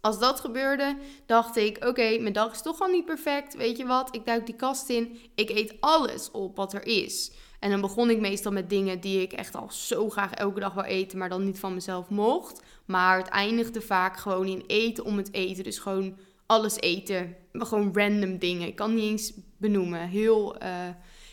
[0.00, 3.56] Als dat gebeurde, dacht ik: oké, mijn dag is toch al niet perfect.
[3.56, 4.14] Weet je wat?
[4.14, 5.18] Ik duik die kast in.
[5.34, 7.32] Ik eet alles op wat er is.
[7.58, 10.74] En dan begon ik meestal met dingen die ik echt al zo graag elke dag
[10.74, 12.62] wil eten, maar dan niet van mezelf mocht.
[12.84, 15.64] Maar het eindigde vaak gewoon in eten om het eten.
[15.64, 16.16] Dus gewoon
[16.46, 17.36] alles eten.
[17.52, 18.66] Gewoon random dingen.
[18.66, 20.08] Ik kan niet eens benoemen.
[20.08, 20.68] Heel, uh,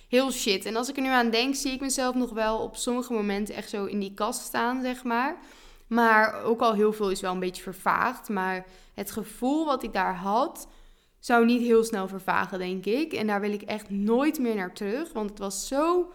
[0.10, 0.66] heel shit.
[0.66, 3.56] En als ik er nu aan denk, zie ik mezelf nog wel op sommige momenten
[3.56, 5.38] echt zo in die kast staan, zeg maar.
[5.88, 8.30] Maar ook al heel veel is wel een beetje vervaagd.
[8.30, 10.68] Maar het gevoel wat ik daar had,
[11.26, 13.14] zou niet heel snel vervagen, denk ik.
[13.14, 15.14] En daar wil ik echt nooit meer naar terug.
[15.14, 16.12] Want het was zo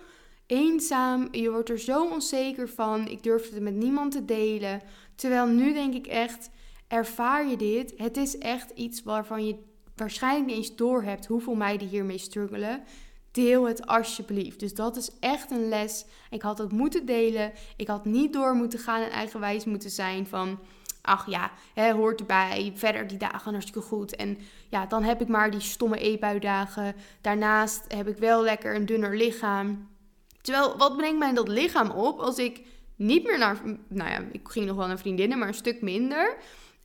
[0.46, 1.28] eenzaam.
[1.30, 3.08] Je wordt er zo onzeker van.
[3.08, 4.80] Ik durfde het met niemand te delen.
[5.14, 6.50] Terwijl nu denk ik echt,
[6.88, 7.92] ervaar je dit?
[7.96, 9.56] Het is echt iets waarvan je
[9.96, 12.82] waarschijnlijk niet eens door hebt hoeveel meiden hiermee struggelen.
[13.30, 14.60] Deel het alsjeblieft.
[14.60, 16.04] Dus dat is echt een les.
[16.30, 17.52] Ik had het moeten delen.
[17.76, 20.58] Ik had niet door moeten gaan en eigenwijs moeten zijn van
[21.02, 21.50] ach ja,
[21.92, 22.72] hoort erbij.
[22.74, 24.16] Verder die dagen hartstikke goed.
[24.16, 26.94] En ja, dan heb ik maar die stomme eetbuidagen.
[27.20, 29.88] Daarnaast heb ik wel lekker een dunner lichaam.
[30.40, 32.62] Terwijl, wat brengt mij dat lichaam op als ik
[32.96, 33.60] niet meer naar...
[33.88, 36.36] Nou ja, ik ging nog wel naar vriendinnen, maar een stuk minder.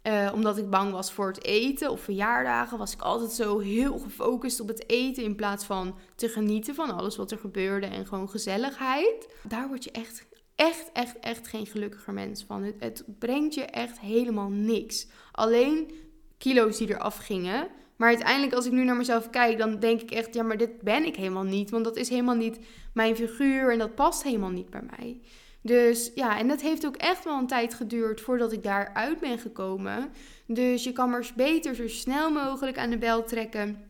[0.08, 4.00] Uh, omdat ik bang was voor het eten of verjaardagen, was ik altijd zo heel
[4.00, 8.06] gefocust op het eten in plaats van te genieten van alles wat er gebeurde en
[8.08, 9.34] gewoon gezelligheid.
[9.44, 12.64] Daar word je echt echt, echt, echt geen gelukkiger mens van.
[12.64, 15.08] Het, het brengt je echt helemaal niks.
[15.32, 15.92] Alleen
[16.38, 17.68] kilo's die eraf gingen.
[17.96, 20.82] Maar uiteindelijk, als ik nu naar mezelf kijk, dan denk ik echt: ja, maar dit
[20.82, 21.70] ben ik helemaal niet.
[21.70, 22.60] Want dat is helemaal niet
[22.94, 25.20] mijn figuur en dat past helemaal niet bij mij.
[25.62, 29.40] Dus ja, en dat heeft ook echt wel een tijd geduurd voordat ik daaruit ben
[29.40, 30.12] gekomen.
[30.48, 33.84] Dus je kan maar beter zo snel mogelijk aan de bel trekken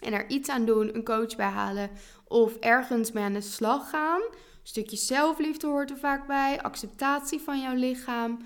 [0.00, 1.90] en er iets aan doen, een coach bij halen
[2.24, 4.20] of ergens mee aan de slag gaan
[4.68, 8.38] stukje zelfliefde hoort er vaak bij, acceptatie van jouw lichaam.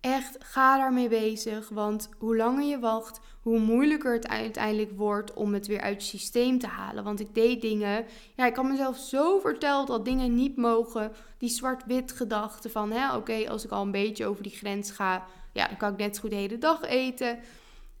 [0.00, 5.54] Echt, ga daarmee bezig, want hoe langer je wacht, hoe moeilijker het uiteindelijk wordt om
[5.54, 7.04] het weer uit je systeem te halen.
[7.04, 11.12] Want ik deed dingen, ja, ik had mezelf zo verteld dat dingen niet mogen.
[11.38, 15.66] Die zwart-wit gedachte van, oké, als ik al een beetje over die grens ga, ja,
[15.66, 17.38] dan kan ik net zo goed de hele dag eten.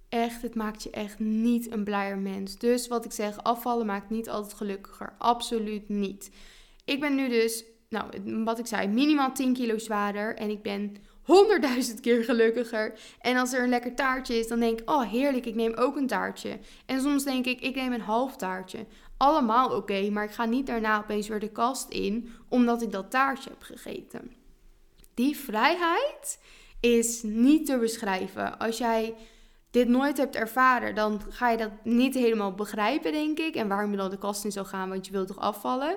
[0.08, 2.58] Echt, het maakt je echt niet een blijer mens.
[2.58, 5.12] Dus wat ik zeg, afvallen maakt niet altijd gelukkiger.
[5.18, 6.30] Absoluut niet.
[6.90, 8.04] Ik ben nu dus, nou,
[8.44, 10.36] wat ik zei, minimaal 10 kilo zwaarder.
[10.36, 12.98] En ik ben honderdduizend keer gelukkiger.
[13.20, 15.96] En als er een lekker taartje is, dan denk ik, oh heerlijk, ik neem ook
[15.96, 16.58] een taartje.
[16.86, 18.86] En soms denk ik, ik neem een half taartje.
[19.16, 23.10] Allemaal oké, maar ik ga niet daarna opeens weer de kast in, omdat ik dat
[23.10, 24.32] taartje heb gegeten.
[25.14, 26.38] Die vrijheid
[26.80, 28.58] is niet te beschrijven.
[28.58, 29.14] Als jij
[29.70, 33.54] dit nooit hebt ervaren, dan ga je dat niet helemaal begrijpen, denk ik.
[33.54, 35.96] En waarom je dan de kast in zou gaan, want je wilt toch afvallen.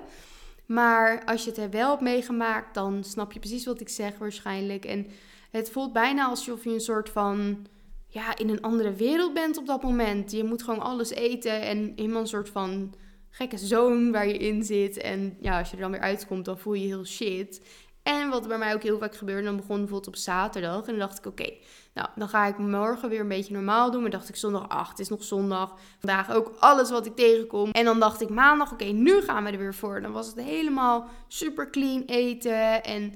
[0.66, 4.18] Maar als je het er wel hebt meegemaakt, dan snap je precies wat ik zeg
[4.18, 4.84] waarschijnlijk.
[4.84, 5.06] En
[5.50, 7.66] het voelt bijna alsof je een soort van
[8.06, 10.30] ja, in een andere wereld bent op dat moment.
[10.30, 12.94] Je moet gewoon alles eten en helemaal een soort van
[13.30, 14.96] gekke zoon waar je in zit.
[14.96, 17.60] En ja, als je er dan weer uitkomt, dan voel je heel shit.
[18.04, 20.80] En wat bij mij ook heel vaak gebeurde, dan begon bijvoorbeeld op zaterdag.
[20.80, 21.52] En dan dacht ik, oké,
[21.94, 24.02] nou, dan ga ik morgen weer een beetje normaal doen.
[24.02, 25.74] Maar dacht ik zondag 8, het is nog zondag.
[25.98, 27.70] Vandaag ook alles wat ik tegenkom.
[27.70, 30.00] En dan dacht ik maandag, oké, nu gaan we er weer voor.
[30.00, 32.82] Dan was het helemaal super clean eten.
[32.82, 33.14] En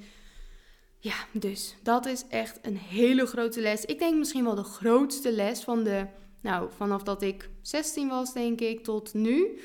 [0.98, 3.84] ja, dus dat is echt een hele grote les.
[3.84, 6.06] Ik denk misschien wel de grootste les van de,
[6.40, 9.60] nou, vanaf dat ik 16 was, denk ik, tot nu.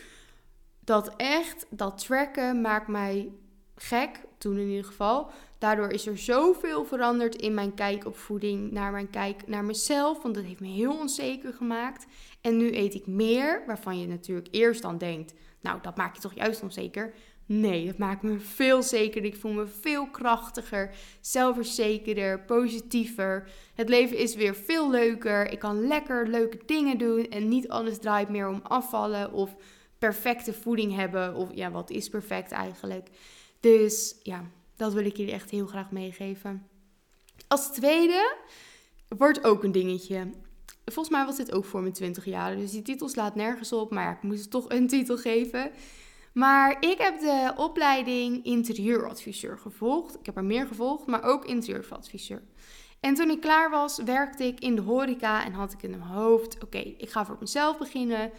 [0.80, 3.32] Dat echt, dat tracken maakt mij
[3.76, 5.30] gek, toen in ieder geval.
[5.58, 10.22] Daardoor is er zoveel veranderd in mijn kijk op voeding, naar mijn kijk naar mezelf,
[10.22, 12.06] want dat heeft me heel onzeker gemaakt.
[12.42, 16.22] En nu eet ik meer, waarvan je natuurlijk eerst dan denkt, nou, dat maakt je
[16.22, 17.14] toch juist onzeker.
[17.46, 19.32] Nee, dat maakt me veel zekerder.
[19.32, 23.50] Ik voel me veel krachtiger, zelfverzekerder, positiever.
[23.76, 25.52] Het leven is weer veel leuker.
[25.52, 29.56] Ik kan lekker leuke dingen doen en niet alles draait meer om afvallen of
[29.98, 31.36] perfecte voeding hebben.
[31.36, 33.10] Of ja, wat is perfect eigenlijk?
[33.64, 34.46] Dus ja,
[34.76, 36.68] dat wil ik jullie echt heel graag meegeven.
[37.48, 38.36] Als tweede
[39.08, 40.30] wordt ook een dingetje.
[40.86, 42.56] Volgens mij was dit ook voor mijn 20 jaar.
[42.56, 43.92] Dus die titel slaat nergens op.
[43.92, 45.72] Maar ja, ik moest toch een titel geven.
[46.34, 50.20] Maar ik heb de opleiding interieuradviseur gevolgd.
[50.20, 52.44] Ik heb er meer gevolgd, maar ook interieuradviseur.
[53.00, 56.02] En toen ik klaar was, werkte ik in de horeca en had ik in mijn
[56.02, 58.32] hoofd: oké, ik ga voor mezelf beginnen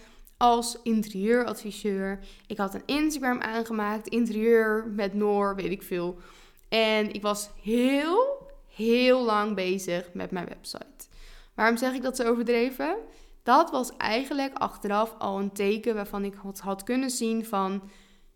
[0.45, 2.19] als interieuradviseur.
[2.47, 6.17] Ik had een Instagram aangemaakt, interieur met Noor, weet ik veel.
[6.69, 11.07] En ik was heel, heel lang bezig met mijn website.
[11.55, 12.97] Waarom zeg ik dat ze overdreven?
[13.43, 17.83] Dat was eigenlijk achteraf al een teken waarvan ik had, had kunnen zien van...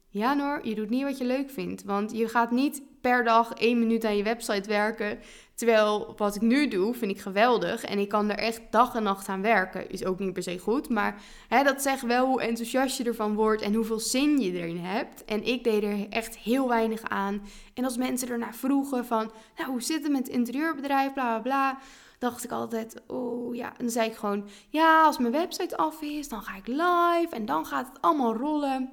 [0.09, 1.85] Ja Noor, je doet niet wat je leuk vindt.
[1.85, 5.19] Want je gaat niet per dag één minuut aan je website werken.
[5.59, 7.85] Terwijl wat ik nu doe, vind ik geweldig.
[7.85, 9.91] En ik kan er echt dag en nacht aan werken.
[9.91, 10.89] Is ook niet per se goed.
[10.89, 14.79] Maar hè, dat zegt wel hoe enthousiast je ervan wordt en hoeveel zin je erin
[14.79, 15.25] hebt.
[15.25, 17.43] En ik deed er echt heel weinig aan.
[17.75, 21.41] En als mensen ernaar vroegen van, nou hoe zit het met het interieurbedrijf, bla bla
[21.41, 21.79] bla.
[22.19, 23.69] Dacht ik altijd, oh ja.
[23.69, 27.29] En dan zei ik gewoon, ja, als mijn website af is, dan ga ik live.
[27.31, 28.91] En dan gaat het allemaal rollen.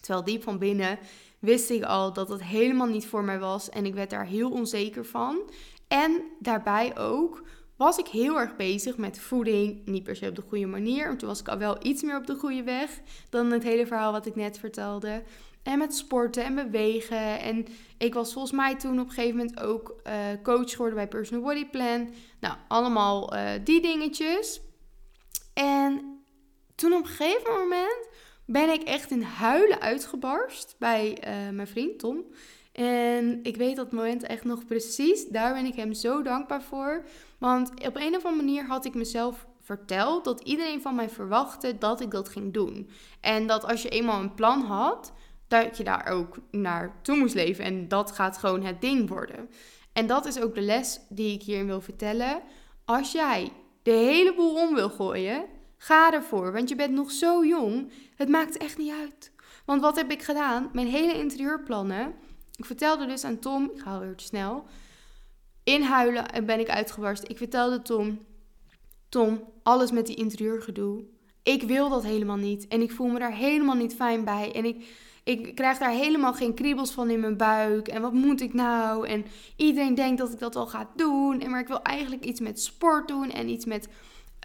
[0.00, 0.98] Terwijl diep van binnen
[1.38, 3.70] wist ik al dat het helemaal niet voor mij was.
[3.70, 5.38] En ik werd daar heel onzeker van.
[5.94, 7.42] En daarbij ook
[7.76, 9.86] was ik heel erg bezig met voeding.
[9.86, 11.06] Niet per se op de goede manier.
[11.06, 13.86] Want toen was ik al wel iets meer op de goede weg dan het hele
[13.86, 15.22] verhaal wat ik net vertelde.
[15.62, 17.40] En met sporten en bewegen.
[17.40, 17.66] En
[17.98, 21.44] ik was volgens mij toen op een gegeven moment ook uh, coach geworden bij Personal
[21.44, 22.08] Body Plan.
[22.40, 24.60] Nou, allemaal uh, die dingetjes.
[25.54, 26.20] En
[26.74, 28.08] toen op een gegeven moment
[28.46, 32.24] ben ik echt in huilen uitgebarst bij uh, mijn vriend Tom.
[32.74, 35.26] En ik weet dat moment echt nog precies.
[35.26, 37.04] Daar ben ik hem zo dankbaar voor.
[37.38, 41.78] Want op een of andere manier had ik mezelf verteld dat iedereen van mij verwachtte
[41.78, 42.90] dat ik dat ging doen.
[43.20, 45.12] En dat als je eenmaal een plan had,
[45.48, 47.64] dat je daar ook naartoe moest leven.
[47.64, 49.48] En dat gaat gewoon het ding worden.
[49.92, 52.42] En dat is ook de les die ik hierin wil vertellen.
[52.84, 55.44] Als jij de hele boel om wil gooien,
[55.76, 56.52] ga ervoor.
[56.52, 57.92] Want je bent nog zo jong.
[58.16, 59.32] Het maakt echt niet uit.
[59.64, 60.70] Want wat heb ik gedaan?
[60.72, 62.14] Mijn hele interieurplannen
[62.56, 64.64] ik vertelde dus aan Tom, ik weer te snel,
[65.64, 67.28] inhuilen en ben ik uitgebarst.
[67.28, 68.18] Ik vertelde Tom,
[69.08, 71.04] Tom, alles met die interieurgedoe.
[71.42, 74.64] Ik wil dat helemaal niet en ik voel me daar helemaal niet fijn bij en
[74.64, 74.86] ik,
[75.24, 79.08] ik krijg daar helemaal geen kriebels van in mijn buik en wat moet ik nou?
[79.08, 79.24] En
[79.56, 82.60] iedereen denkt dat ik dat al ga doen, en maar ik wil eigenlijk iets met
[82.60, 83.88] sport doen en iets met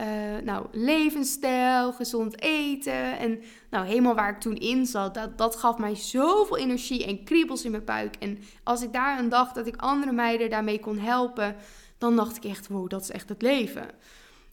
[0.02, 0.06] uh,
[0.44, 3.18] nou, levensstijl, gezond eten.
[3.18, 7.24] En nou, helemaal waar ik toen in zat, dat, dat gaf mij zoveel energie en
[7.24, 8.16] kriebels in mijn buik.
[8.16, 11.56] En als ik daar aan dacht dat ik andere meiden daarmee kon helpen,
[11.98, 13.90] dan dacht ik echt, wow, dat is echt het leven.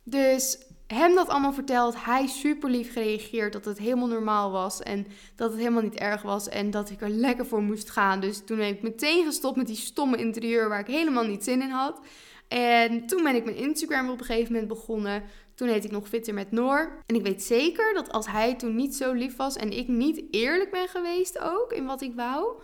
[0.03, 5.07] Dus hem dat allemaal verteld, hij super lief gereageerd dat het helemaal normaal was en
[5.37, 8.21] dat het helemaal niet erg was en dat ik er lekker voor moest gaan.
[8.21, 11.63] Dus toen ben ik meteen gestopt met die stomme interieur waar ik helemaal niet zin
[11.63, 12.01] in had.
[12.49, 15.23] En toen ben ik mijn Instagram op een gegeven moment begonnen.
[15.55, 17.03] Toen heet ik nog Fitter met Noor.
[17.07, 20.23] En ik weet zeker dat als hij toen niet zo lief was en ik niet
[20.31, 22.63] eerlijk ben geweest ook in wat ik wou,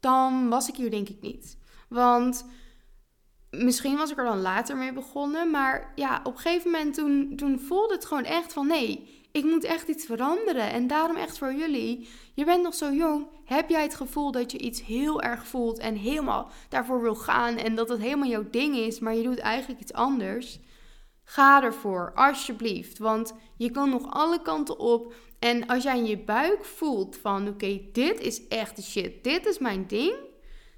[0.00, 1.58] dan was ik hier denk ik niet.
[1.88, 2.44] Want
[3.50, 5.50] misschien was ik er dan later mee begonnen.
[5.50, 9.44] Maar ja, op een gegeven moment toen, toen voelde het gewoon echt van nee, ik
[9.44, 10.70] moet echt iets veranderen.
[10.70, 13.26] En daarom echt voor jullie, je bent nog zo jong.
[13.44, 17.56] Heb jij het gevoel dat je iets heel erg voelt en helemaal daarvoor wil gaan
[17.56, 20.58] en dat het helemaal jouw ding is, maar je doet eigenlijk iets anders?
[21.24, 22.98] Ga ervoor, alsjeblieft.
[22.98, 25.14] Want je kan nog alle kanten op.
[25.38, 29.46] En als jij in je buik voelt van oké, dit is echt de shit, dit
[29.46, 30.14] is mijn ding.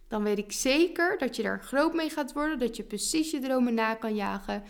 [0.08, 2.58] Dan weet ik zeker dat je daar groot mee gaat worden.
[2.58, 4.62] Dat je precies je dromen na kan jagen.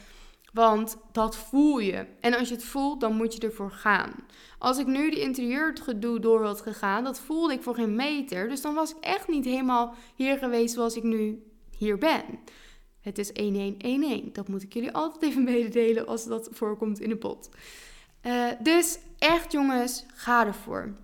[0.53, 2.07] Want dat voel je.
[2.21, 4.13] En als je het voelt, dan moet je ervoor gaan.
[4.59, 8.49] Als ik nu de interieurgedoe door had gegaan, dat voelde ik voor geen meter.
[8.49, 11.43] Dus dan was ik echt niet helemaal hier geweest zoals ik nu
[11.77, 12.23] hier ben.
[13.01, 14.33] Het is 1111.
[14.33, 17.49] Dat moet ik jullie altijd even mededelen als dat voorkomt in de pot.
[18.23, 20.95] Uh, dus echt jongens, ga ervoor.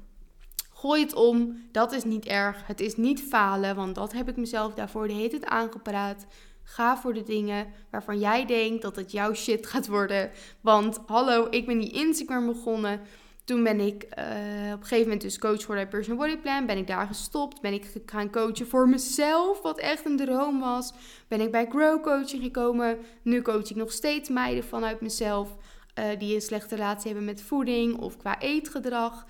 [0.73, 1.69] Gooi het om.
[1.73, 2.67] Dat is niet erg.
[2.67, 6.27] Het is niet falen, want dat heb ik mezelf daarvoor de hele tijd aangepraat.
[6.69, 10.31] Ga voor de dingen waarvan jij denkt dat het jouw shit gaat worden.
[10.61, 13.01] Want hallo, ik ben die Instagram begonnen.
[13.45, 14.25] Toen ben ik uh,
[14.73, 16.67] op een gegeven moment dus coach voor de personal body plan.
[16.67, 17.61] Ben ik daar gestopt.
[17.61, 20.93] Ben ik gaan coachen voor mezelf, wat echt een droom was.
[21.29, 22.99] Ben ik bij Grow Coaching gekomen.
[23.23, 25.57] Nu coach ik nog steeds meiden vanuit mezelf.
[25.99, 29.27] Uh, die een slechte relatie hebben met voeding of qua eetgedrag.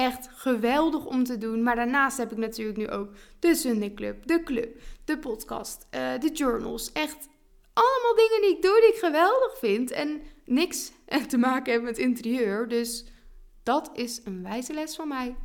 [0.00, 1.62] Echt geweldig om te doen.
[1.62, 6.18] Maar daarnaast heb ik natuurlijk nu ook de Sunday Club, de club, de podcast, uh,
[6.18, 6.92] de journals.
[6.92, 7.28] Echt
[7.72, 9.90] allemaal dingen die ik doe die ik geweldig vind.
[9.90, 10.92] En niks
[11.28, 12.68] te maken hebben met interieur.
[12.68, 13.04] Dus
[13.62, 15.36] dat is een wijze les van mij.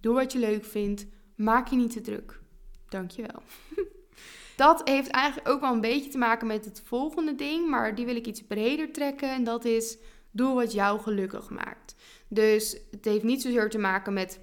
[0.00, 1.06] Doe wat je leuk vindt.
[1.36, 2.40] Maak je niet te druk.
[2.88, 3.42] Dankjewel.
[4.56, 7.68] dat heeft eigenlijk ook wel een beetje te maken met het volgende ding.
[7.68, 9.30] Maar die wil ik iets breder trekken.
[9.30, 9.98] En dat is,
[10.38, 11.94] doe wat jou gelukkig maakt.
[12.28, 14.40] Dus het heeft niet zozeer te maken met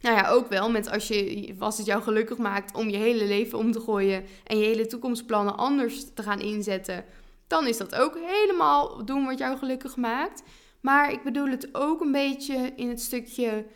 [0.00, 3.24] nou ja, ook wel met als, je, als het jou gelukkig maakt om je hele
[3.26, 7.04] leven om te gooien en je hele toekomstplannen anders te gaan inzetten,
[7.46, 10.42] dan is dat ook helemaal doen wat jou gelukkig maakt.
[10.80, 13.66] Maar ik bedoel het ook een beetje in het stukje,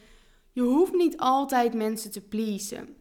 [0.53, 2.97] je hoeft niet altijd mensen te pleasen.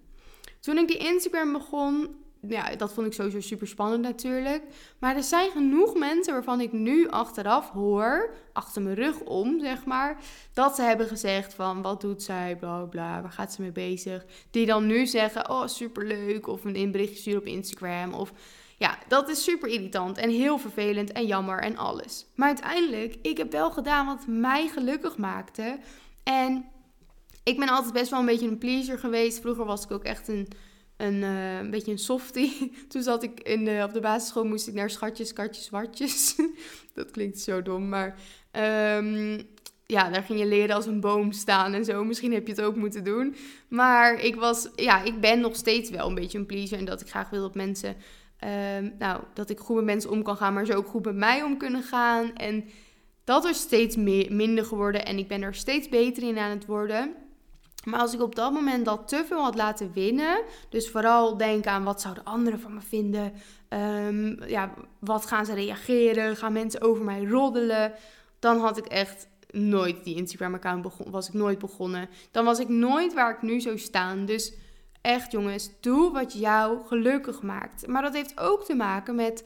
[0.59, 2.15] Toen ik die Instagram begon,
[2.47, 4.63] ja, dat vond ik sowieso super spannend natuurlijk.
[4.99, 9.85] Maar er zijn genoeg mensen waarvan ik nu achteraf hoor, achter mijn rug om, zeg
[9.85, 10.17] maar,
[10.53, 14.25] dat ze hebben gezegd van wat doet zij, bla bla, waar gaat ze mee bezig?
[14.51, 18.31] Die dan nu zeggen, oh super leuk, of een inberichtje sturen op Instagram, of
[18.77, 22.25] ja, dat is super irritant en heel vervelend en jammer en alles.
[22.35, 25.79] Maar uiteindelijk, ik heb wel gedaan wat mij gelukkig maakte.
[26.23, 26.65] En
[27.43, 29.39] ik ben altijd best wel een beetje een pleaser geweest.
[29.39, 30.47] Vroeger was ik ook echt een
[30.99, 32.71] een, uh, een beetje een softie.
[32.89, 36.35] Toen zat ik in op de basisschool, moest ik naar schatjes, katjes, wartjes.
[36.93, 38.19] dat klinkt zo dom, maar
[38.97, 39.41] um,
[39.85, 42.03] ja, daar ging je leren als een boom staan en zo.
[42.03, 43.35] Misschien heb je het ook moeten doen.
[43.67, 47.01] Maar ik was, ja, ik ben nog steeds wel een beetje een pleaser en dat
[47.01, 47.95] ik graag wil dat mensen,
[48.77, 51.15] um, nou, dat ik goed met mensen om kan gaan, maar ze ook goed met
[51.15, 52.35] mij om kunnen gaan.
[52.35, 52.69] En
[53.23, 56.65] dat is steeds meer, minder geworden en ik ben er steeds beter in aan het
[56.65, 57.15] worden.
[57.85, 61.71] Maar als ik op dat moment dat te veel had laten winnen, dus vooral denken
[61.71, 63.33] aan wat zouden anderen van me vinden,
[63.69, 67.93] um, ja, wat gaan ze reageren, gaan mensen over mij roddelen,
[68.39, 72.09] dan had ik echt nooit die Instagram-account begonnen, was ik nooit begonnen.
[72.31, 74.25] Dan was ik nooit waar ik nu zou staan.
[74.25, 74.53] Dus
[75.01, 77.87] echt jongens, doe wat jou gelukkig maakt.
[77.87, 79.45] Maar dat heeft ook te maken met,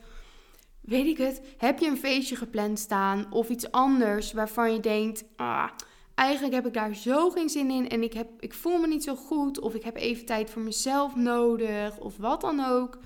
[0.82, 5.24] weet ik het, heb je een feestje gepland staan of iets anders waarvan je denkt,
[5.36, 5.70] ah
[6.16, 9.04] eigenlijk heb ik daar zo geen zin in en ik, heb, ik voel me niet
[9.04, 12.98] zo goed of ik heb even tijd voor mezelf nodig of wat dan ook.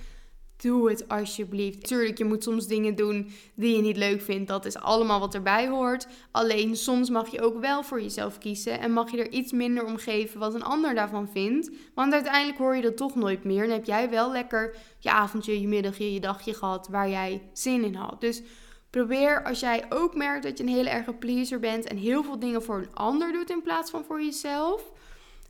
[0.58, 1.88] Doe het alsjeblieft.
[1.88, 4.47] Tuurlijk, je moet soms dingen doen die je niet leuk vindt.
[4.47, 6.08] Dat is allemaal wat erbij hoort.
[6.32, 8.80] Alleen soms mag je ook wel voor jezelf kiezen.
[8.80, 11.72] En mag je er iets minder om geven wat een ander daarvan vindt.
[11.95, 13.64] Want uiteindelijk hoor je dat toch nooit meer.
[13.64, 17.84] En heb jij wel lekker je avondje, je middagje, je dagje gehad waar jij zin
[17.84, 18.22] in had.
[18.22, 18.41] Dus
[18.90, 22.40] Probeer als jij ook merkt dat je een hele erge pleaser bent en heel veel
[22.40, 24.92] dingen voor een ander doet in plaats van voor jezelf.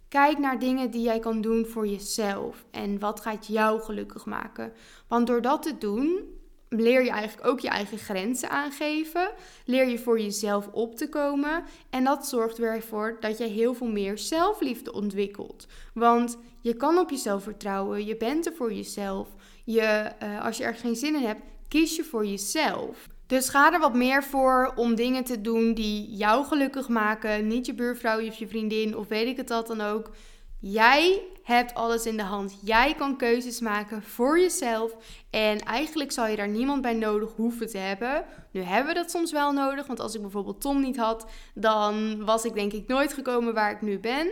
[0.09, 4.73] Kijk naar dingen die jij kan doen voor jezelf en wat gaat jou gelukkig maken.
[5.07, 6.37] Want door dat te doen,
[6.69, 9.31] leer je eigenlijk ook je eigen grenzen aangeven.
[9.65, 11.63] Leer je voor jezelf op te komen.
[11.89, 15.67] En dat zorgt weer voor dat je heel veel meer zelfliefde ontwikkelt.
[15.93, 18.05] Want je kan op jezelf vertrouwen.
[18.05, 19.27] Je bent er voor jezelf.
[19.63, 23.07] Je, uh, als je er geen zin in hebt, kies je voor jezelf.
[23.27, 27.47] Dus ga er wat meer voor om dingen te doen die jou gelukkig maken.
[27.47, 30.11] Niet je buurvrouw of je vriendin of weet ik het dat dan ook.
[30.59, 32.59] Jij hebt alles in de hand.
[32.61, 34.95] Jij kan keuzes maken voor jezelf.
[35.29, 38.25] En eigenlijk zou je daar niemand bij nodig hoeven te hebben.
[38.51, 39.87] Nu hebben we dat soms wel nodig.
[39.87, 43.71] Want als ik bijvoorbeeld Tom niet had, dan was ik denk ik nooit gekomen waar
[43.71, 44.27] ik nu ben.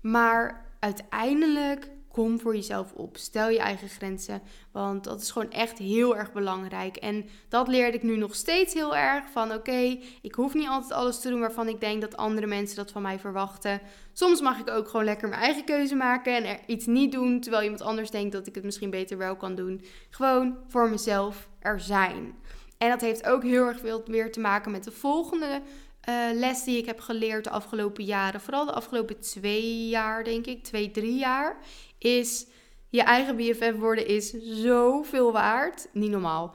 [0.00, 3.16] Maar uiteindelijk kom voor jezelf op.
[3.16, 4.42] Stel je eigen grenzen.
[4.72, 6.96] Want dat is gewoon echt heel erg belangrijk.
[6.96, 9.30] En dat leerde ik nu nog steeds heel erg.
[9.30, 12.76] Van oké, ik hoef niet altijd alles te doen waarvan ik denk dat andere mensen
[12.76, 13.80] dat van mij verwachten.
[14.12, 17.40] Soms mag ik ook gewoon lekker mijn eigen keuze maken en er iets niet doen.
[17.40, 19.84] Terwijl iemand anders denkt dat ik het misschien beter wel kan doen.
[20.10, 22.34] Gewoon voor mezelf er zijn.
[22.78, 25.62] En dat heeft ook heel erg veel weer te maken met de volgende
[26.08, 28.40] uh, les die ik heb geleerd de afgelopen jaren.
[28.40, 30.64] Vooral de afgelopen twee jaar, denk ik.
[30.64, 31.56] Twee, drie jaar
[31.98, 32.46] is
[32.90, 35.88] je eigen BFF worden is zoveel waard.
[35.92, 36.54] Niet normaal.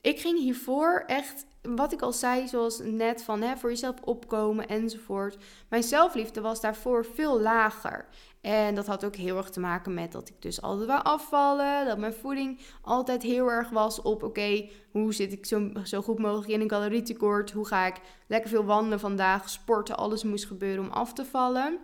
[0.00, 4.68] ik ging hiervoor echt, wat ik al zei, zoals net van hè, voor jezelf opkomen
[4.68, 5.36] enzovoort.
[5.68, 8.08] Mijn zelfliefde was daarvoor veel lager.
[8.40, 11.86] En dat had ook heel erg te maken met dat ik dus altijd wou afvallen.
[11.86, 16.18] Dat mijn voeding altijd heel erg was op: oké, hoe zit ik zo, zo goed
[16.18, 17.50] mogelijk in een calorietekort?
[17.50, 19.48] Hoe ga ik lekker veel wandelen vandaag?
[19.48, 21.78] Sporten, alles moest gebeuren om af te vallen.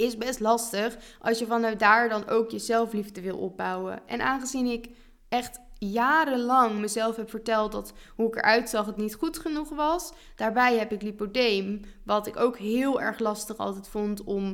[0.00, 4.00] Is best lastig als je vanuit daar dan ook je zelfliefde wil opbouwen.
[4.06, 4.88] En aangezien ik
[5.28, 10.12] echt jarenlang mezelf heb verteld dat hoe ik eruit zag het niet goed genoeg was.
[10.36, 14.44] Daarbij heb ik lipodeem, wat ik ook heel erg lastig altijd vond om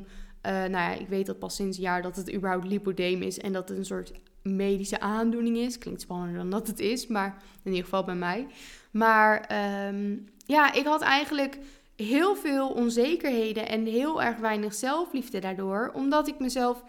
[0.46, 3.38] uh, nou ja, ik weet dat pas sinds een jaar dat het überhaupt lipodeem is
[3.38, 5.78] en dat het een soort medische aandoening is.
[5.78, 8.46] Klinkt spannender dan dat het is, maar in ieder geval bij mij.
[8.90, 9.50] Maar
[9.88, 11.58] um, ja, ik had eigenlijk
[11.96, 16.84] heel veel onzekerheden en heel erg weinig zelfliefde daardoor, omdat ik mezelf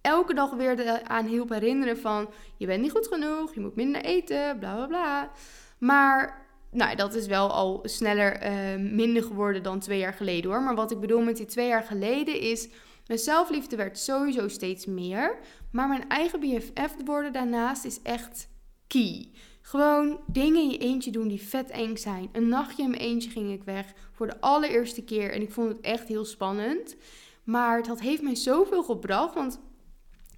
[0.00, 4.04] elke dag weer aan hielp herinneren van je bent niet goed genoeg, je moet minder
[4.04, 5.30] eten, bla bla bla.
[5.78, 10.62] Maar nou, dat is wel al sneller uh, minder geworden dan twee jaar geleden hoor.
[10.62, 12.68] Maar wat ik bedoel met die twee jaar geleden is
[13.06, 15.38] mijn zelfliefde werd sowieso steeds meer.
[15.70, 18.48] Maar mijn eigen BFF worden daarnaast is echt
[18.86, 19.30] key.
[19.62, 22.28] Gewoon dingen in je eentje doen die vet eng zijn.
[22.32, 25.32] Een nachtje in mijn eentje ging ik weg voor de allereerste keer.
[25.32, 26.96] En ik vond het echt heel spannend.
[27.44, 29.34] Maar dat heeft mij zoveel gebracht.
[29.34, 29.60] Want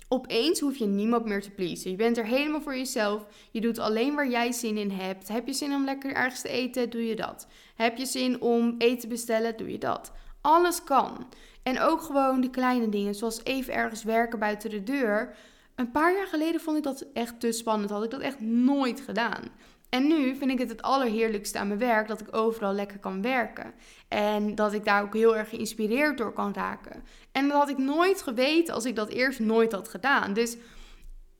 [0.09, 1.91] opeens hoef je niemand meer te pleasen.
[1.91, 3.27] Je bent er helemaal voor jezelf.
[3.51, 5.29] Je doet alleen waar jij zin in hebt.
[5.29, 6.91] Heb je zin om lekker ergens te eten?
[6.91, 7.47] Doe je dat.
[7.75, 9.57] Heb je zin om eten te bestellen?
[9.57, 10.13] Doe je dat.
[10.41, 11.27] Alles kan.
[11.63, 15.37] En ook gewoon de kleine dingen, zoals even ergens werken buiten de deur.
[15.75, 17.91] Een paar jaar geleden vond ik dat echt te spannend.
[17.91, 19.43] Had ik dat echt nooit gedaan.
[19.89, 23.23] En nu vind ik het het allerheerlijkste aan mijn werk dat ik overal lekker kan
[23.23, 23.75] werken.
[24.09, 27.05] En dat ik daar ook heel erg geïnspireerd door kan raken.
[27.33, 30.33] En dat had ik nooit geweten als ik dat eerst nooit had gedaan.
[30.33, 30.57] Dus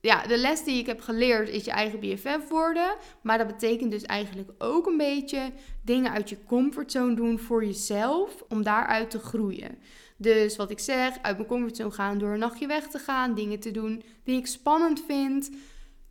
[0.01, 2.95] ja, de les die ik heb geleerd is je eigen BFF worden.
[3.21, 5.51] Maar dat betekent dus eigenlijk ook een beetje
[5.83, 8.43] dingen uit je comfortzone doen voor jezelf.
[8.49, 9.77] Om daaruit te groeien.
[10.17, 13.59] Dus wat ik zeg, uit mijn comfortzone gaan door een nachtje weg te gaan, dingen
[13.59, 15.49] te doen die ik spannend vind.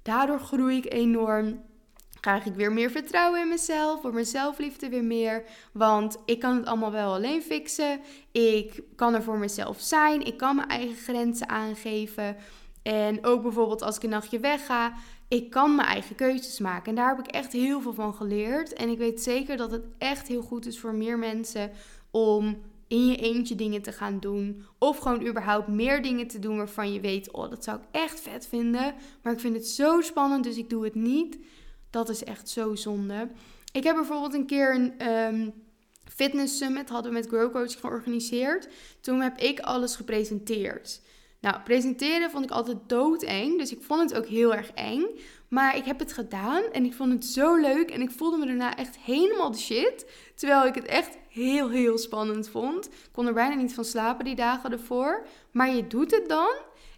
[0.02, 1.62] Daardoor groei ik enorm.
[2.20, 5.44] Krijg ik weer meer vertrouwen in mezelf, voor mijn zelfliefde weer meer.
[5.72, 8.00] Want ik kan het allemaal wel alleen fixen.
[8.32, 10.26] Ik kan er voor mezelf zijn.
[10.26, 12.36] Ik kan mijn eigen grenzen aangeven.
[12.82, 14.92] En ook bijvoorbeeld als ik een nachtje wegga,
[15.28, 16.88] ik kan mijn eigen keuzes maken.
[16.88, 18.72] En daar heb ik echt heel veel van geleerd.
[18.72, 21.70] En ik weet zeker dat het echt heel goed is voor meer mensen
[22.10, 24.64] om in je eentje dingen te gaan doen.
[24.78, 28.20] Of gewoon überhaupt meer dingen te doen waarvan je weet, oh, dat zou ik echt
[28.20, 28.94] vet vinden.
[29.22, 31.38] Maar ik vind het zo spannend, dus ik doe het niet.
[31.90, 33.30] Dat is echt zo zonde.
[33.72, 35.52] Ik heb bijvoorbeeld een keer een um,
[36.04, 38.68] fitness summit hadden we met Grow Coach georganiseerd.
[39.00, 41.00] Toen heb ik alles gepresenteerd.
[41.40, 43.58] Nou, presenteren vond ik altijd doodeng.
[43.58, 45.04] Dus ik vond het ook heel erg eng.
[45.48, 47.90] Maar ik heb het gedaan en ik vond het zo leuk.
[47.90, 50.06] En ik voelde me daarna echt helemaal de shit.
[50.34, 52.86] Terwijl ik het echt heel, heel spannend vond.
[52.86, 55.26] Ik kon er bijna niet van slapen die dagen ervoor.
[55.50, 56.54] Maar je doet het dan.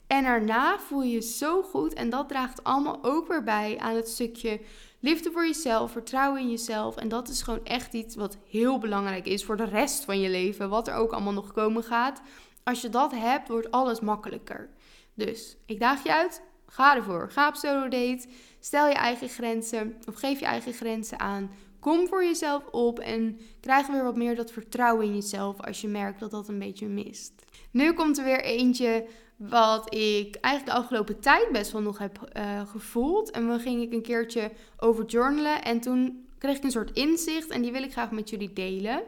[0.07, 1.93] En daarna voel je je zo goed.
[1.95, 4.61] En dat draagt allemaal ook weer bij aan het stukje
[5.01, 6.97] liefde voor jezelf, vertrouwen in jezelf.
[6.97, 10.29] En dat is gewoon echt iets wat heel belangrijk is voor de rest van je
[10.29, 10.69] leven.
[10.69, 12.21] Wat er ook allemaal nog komen gaat.
[12.63, 14.69] Als je dat hebt, wordt alles makkelijker.
[15.15, 16.43] Dus ik daag je uit.
[16.67, 17.31] Ga ervoor.
[17.31, 18.27] Ga op solo date.
[18.61, 21.51] Stel je eigen grenzen of geef je eigen grenzen aan.
[21.81, 25.89] Kom voor jezelf op en krijg weer wat meer dat vertrouwen in jezelf als je
[25.89, 27.33] merkt dat dat een beetje mist.
[27.71, 29.07] Nu komt er weer eentje
[29.37, 33.31] wat ik eigenlijk de afgelopen tijd best wel nog heb uh, gevoeld.
[33.31, 37.51] En dan ging ik een keertje over journalen en toen kreeg ik een soort inzicht
[37.51, 39.03] en die wil ik graag met jullie delen.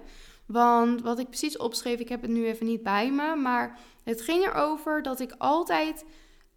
[0.46, 4.20] Want wat ik precies opschreef, ik heb het nu even niet bij me, maar het
[4.20, 6.04] ging erover dat ik altijd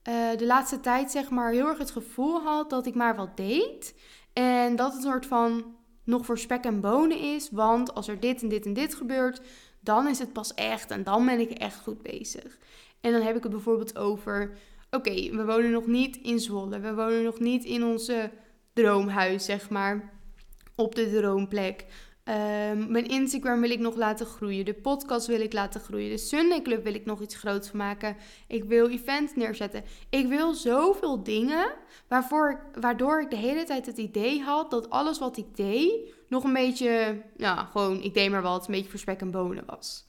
[0.09, 3.38] uh, de laatste tijd zeg maar heel erg het gevoel had dat ik maar wat
[3.38, 3.95] deed.
[4.34, 7.49] En dat het een soort van nog voor spek en bonen is.
[7.52, 9.41] Want als er dit en dit en dit gebeurt,
[9.80, 12.58] dan is het pas echt en dan ben ik echt goed bezig.
[13.02, 14.58] En dan heb ik het bijvoorbeeld over:
[14.91, 16.80] oké, we wonen nog niet in Zwolle.
[16.80, 18.32] We wonen nog niet in onze
[18.74, 20.12] droomhuis, zeg maar.
[20.76, 21.86] Op de droomplek.
[22.32, 24.65] Um, mijn Instagram wil ik nog laten groeien.
[24.65, 26.09] De podcast wil ik laten groeien.
[26.09, 28.17] De Sunday Club wil ik nog iets groots maken.
[28.47, 29.84] Ik wil events neerzetten.
[30.09, 31.73] Ik wil zoveel dingen
[32.07, 36.43] waarvoor, waardoor ik de hele tijd het idee had dat alles wat ik deed nog
[36.43, 40.05] een beetje, ja, gewoon, ik deed maar wat, een beetje voor en bonen was.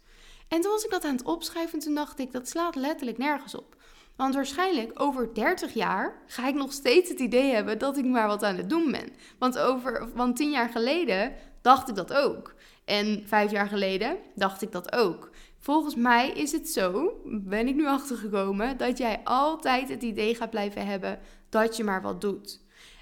[0.49, 3.19] En toen was ik dat aan het opschrijven en toen dacht ik, dat slaat letterlijk
[3.19, 3.77] nergens op.
[4.17, 8.27] Want waarschijnlijk over 30 jaar ga ik nog steeds het idee hebben dat ik maar
[8.27, 9.09] wat aan het doen ben.
[9.39, 11.33] Want, over, want 10 jaar geleden
[11.63, 12.55] dacht ik dat ook.
[12.85, 15.31] En vijf jaar geleden dacht ik dat ook.
[15.59, 20.51] Volgens mij is het zo, ben ik nu achtergekomen, dat jij altijd het idee gaat
[20.51, 22.61] blijven hebben dat je maar wat doet.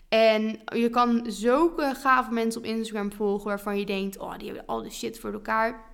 [0.09, 4.67] En je kan zulke gave mensen op Instagram volgen waarvan je denkt, oh, die hebben
[4.67, 5.85] al de shit voor elkaar.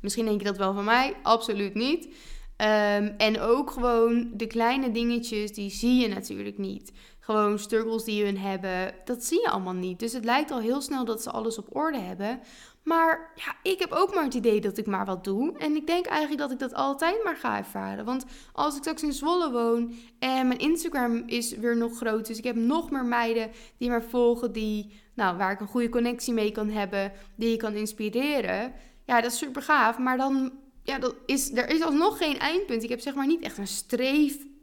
[0.00, 2.14] Misschien denk je dat wel van mij, absoluut niet.
[2.56, 6.92] Ehm, en ook gewoon de kleine dingetjes, die zie je natuurlijk niet.
[7.28, 9.98] Gewoon struggles die hun hebben, dat zie je allemaal niet.
[9.98, 12.40] Dus het lijkt al heel snel dat ze alles op orde hebben.
[12.82, 15.58] Maar ja, ik heb ook maar het idee dat ik maar wat doe.
[15.58, 18.04] En ik denk eigenlijk dat ik dat altijd maar ga ervaren.
[18.04, 22.26] Want als ik straks in Zwolle woon en mijn Instagram is weer nog groot.
[22.26, 25.88] Dus ik heb nog meer meiden die me volgen, die, nou, waar ik een goede
[25.88, 28.72] connectie mee kan hebben, die je kan inspireren.
[29.04, 29.98] Ja, dat is super gaaf.
[29.98, 30.52] Maar dan,
[30.82, 32.82] ja, dat is, er is alsnog geen eindpunt.
[32.82, 33.66] Ik heb zeg maar niet echt een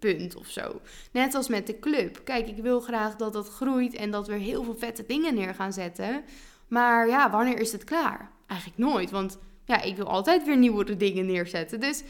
[0.06, 0.82] streefpunt of zo.
[1.12, 2.22] Net als met de club.
[2.24, 5.54] Kijk, ik wil graag dat dat groeit en dat we heel veel vette dingen neer
[5.54, 6.24] gaan zetten.
[6.68, 8.32] Maar ja, wanneer is het klaar?
[8.48, 11.80] Eigenlijk nooit, want ja, ik wil altijd weer nieuwe dingen neerzetten.
[11.80, 12.04] Dus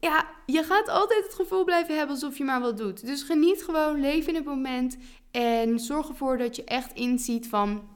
[0.00, 3.06] ja, je gaat altijd het gevoel blijven hebben alsof je maar wat doet.
[3.06, 4.96] Dus geniet gewoon, leef in het moment
[5.30, 7.92] en zorg ervoor dat je echt inziet van...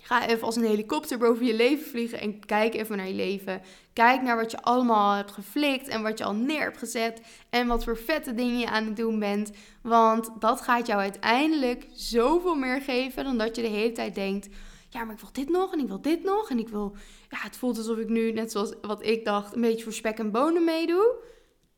[0.00, 3.62] Ga even als een helikopter boven je leven vliegen en kijk even naar je leven.
[3.92, 7.20] Kijk naar wat je allemaal hebt geflikt en wat je al neer hebt gezet.
[7.50, 9.50] En wat voor vette dingen je aan het doen bent.
[9.82, 14.48] Want dat gaat jou uiteindelijk zoveel meer geven dan dat je de hele tijd denkt
[14.88, 16.50] ja, maar ik wil dit nog en ik wil dit nog.
[16.50, 16.96] En ik wil,
[17.28, 20.18] ja, het voelt alsof ik nu, net zoals wat ik dacht, een beetje voor spek
[20.18, 21.14] en bonen meedoe.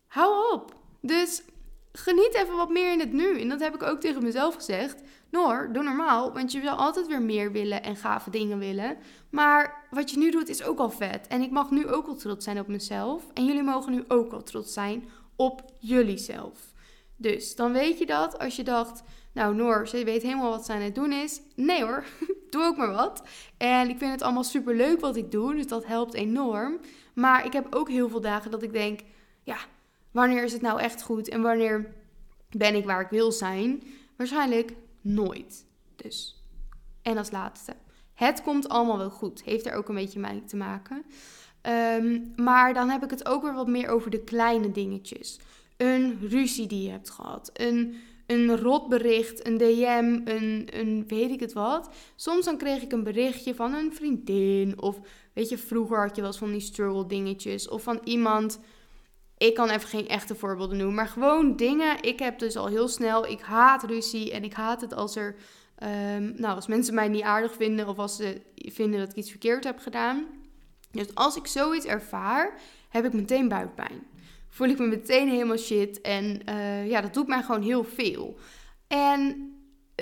[0.07, 0.75] Hou op.
[1.01, 1.43] Dus
[1.93, 3.41] geniet even wat meer in het nu.
[3.41, 5.03] En dat heb ik ook tegen mezelf gezegd.
[5.31, 8.97] Noor, doe normaal, want je wil altijd weer meer willen en gave dingen willen.
[9.31, 11.27] Maar wat je nu doet is ook al vet.
[11.27, 13.23] En ik mag nu ook al trots zijn op mezelf.
[13.35, 16.73] En jullie mogen nu ook al trots zijn op jullie zelf.
[17.17, 20.73] Dus dan weet je dat als je dacht, nou Noor, ze weet helemaal wat ze
[20.73, 21.41] aan het doen is.
[21.55, 22.05] Nee hoor,
[22.51, 23.23] doe ook maar wat.
[23.57, 26.79] En ik vind het allemaal super leuk wat ik doe, dus dat helpt enorm.
[27.15, 29.01] Maar ik heb ook heel veel dagen dat ik denk,
[29.43, 29.57] ja,
[30.11, 31.95] wanneer is het nou echt goed en wanneer
[32.51, 33.83] ben ik waar ik wil zijn?
[34.17, 35.67] Waarschijnlijk nooit.
[35.97, 36.45] Dus.
[37.03, 37.75] En als laatste.
[38.15, 39.43] Het komt allemaal wel goed.
[39.43, 41.05] Heeft er ook een beetje mee te maken.
[41.61, 45.39] Ehm, maar dan heb ik het ook weer wat meer over de kleine dingetjes.
[45.77, 47.51] Een ruzie die je hebt gehad.
[47.53, 47.97] Een
[48.31, 51.91] een rotbericht, een DM, een, een weet ik het wat.
[52.17, 54.83] Soms dan kreeg ik een berichtje van een vriendin.
[54.83, 55.01] Of
[55.33, 57.69] weet je, vroeger had je wel eens van die struggle dingetjes.
[57.69, 58.61] Of van iemand.
[59.41, 60.95] Ik kan even geen echte voorbeelden noemen.
[60.95, 62.03] Maar gewoon dingen.
[62.03, 63.27] Ik heb dus al heel snel.
[63.27, 64.33] Ik haat ruzie.
[64.33, 65.37] En ik haat het als er.
[66.15, 67.89] Um, nou, als mensen mij niet aardig vinden.
[67.89, 70.27] Of als ze vinden dat ik iets verkeerd heb gedaan.
[70.91, 74.09] Dus als ik zoiets ervaar, heb ik meteen buikpijn
[74.51, 76.01] voel ik me meteen helemaal shit.
[76.01, 78.39] En uh, ja, dat doet mij gewoon heel veel.
[78.89, 79.53] En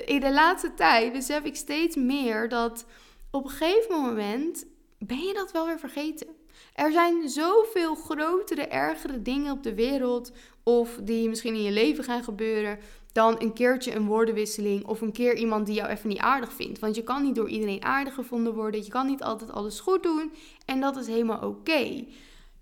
[0.06, 2.86] in de laatste tijd besef ik steeds meer dat
[3.30, 4.66] op een gegeven moment
[4.98, 6.26] ben je dat wel weer vergeten.
[6.74, 10.32] Er zijn zoveel grotere, ergere dingen op de wereld
[10.62, 12.78] of die misschien in je leven gaan gebeuren
[13.12, 16.78] dan een keertje een woordenwisseling of een keer iemand die jou even niet aardig vindt.
[16.78, 18.84] Want je kan niet door iedereen aardig gevonden worden.
[18.84, 20.32] Je kan niet altijd alles goed doen
[20.64, 22.04] en dat is helemaal oké.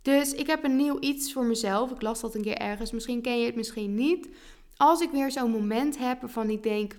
[0.02, 1.90] Dus ik heb een nieuw iets voor mezelf.
[1.90, 2.92] Ik las dat een keer ergens.
[2.92, 4.28] Misschien ken je het, misschien niet.
[4.76, 6.96] Als ik weer zo'n moment heb waarvan ik denk...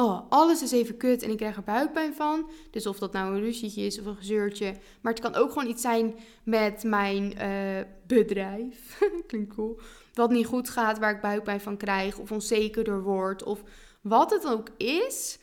[0.00, 2.50] Oh, alles is even kut en ik krijg er buikpijn van.
[2.70, 4.74] Dus of dat nou een ruzietje is of een gezeurtje.
[5.00, 8.98] Maar het kan ook gewoon iets zijn met mijn uh, bedrijf.
[9.26, 9.80] Klinkt cool.
[10.14, 12.18] Wat niet goed gaat, waar ik buikpijn van krijg.
[12.18, 13.42] Of onzekerder word.
[13.42, 13.62] Of
[14.00, 15.38] wat het ook is.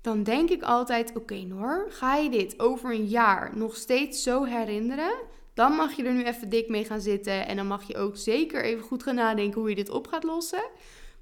[0.00, 4.22] Dan denk ik altijd, oké okay, Noor, ga je dit over een jaar nog steeds
[4.22, 5.14] zo herinneren?
[5.54, 7.46] Dan mag je er nu even dik mee gaan zitten.
[7.46, 10.24] En dan mag je ook zeker even goed gaan nadenken hoe je dit op gaat
[10.24, 10.64] lossen.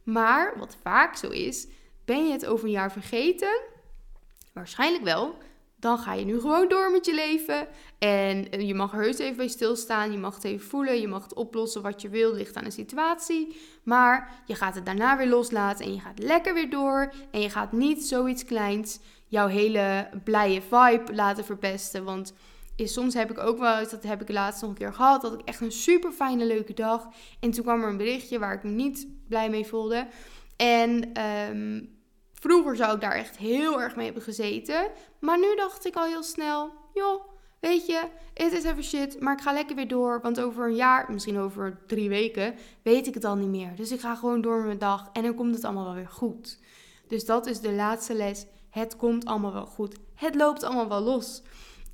[0.03, 1.67] Maar wat vaak zo is,
[2.11, 3.61] ben je het over een jaar vergeten?
[4.53, 5.35] Waarschijnlijk wel.
[5.77, 7.69] Dan ga je nu gewoon door met je leven.
[7.99, 10.13] En eh, je mag heus even bij stilstaan.
[10.13, 11.01] Je mag het even voelen.
[11.01, 12.33] Je mag het oplossen wat je wil.
[12.33, 13.57] Ligt aan de situatie.
[13.83, 15.85] Maar je gaat het daarna weer loslaten.
[15.85, 17.13] En je gaat lekker weer door.
[17.31, 22.05] En je gaat niet zoiets kleins jouw hele blije vibe laten verpesten.
[22.05, 22.33] Want
[22.77, 25.33] soms heb ik ook wel eens, dat heb ik laatst nog een keer gehad, dat
[25.33, 27.09] ik echt een super fijne, leuke dag.
[27.41, 30.07] En toen kwam er een berichtje waar ik me niet blij mee voelde.
[30.61, 31.81] En ehm,
[32.41, 34.91] vroeger zou ik daar echt heel erg mee hebben gezeten.
[35.19, 37.23] Maar nu dacht ik al heel snel, joh,
[37.61, 38.03] weet je,
[38.35, 40.21] het is even shit, maar ik ga lekker weer door.
[40.23, 43.77] Want over een jaar, misschien over drie weken, weet ik het al niet meer.
[43.77, 46.09] Dus ik ga gewoon door met mijn dag en dan komt het allemaal wel weer
[46.09, 46.59] goed.
[47.09, 48.47] Dus dat is de laatste les.
[48.71, 49.97] Het komt allemaal wel goed.
[50.15, 51.43] Het loopt allemaal wel los.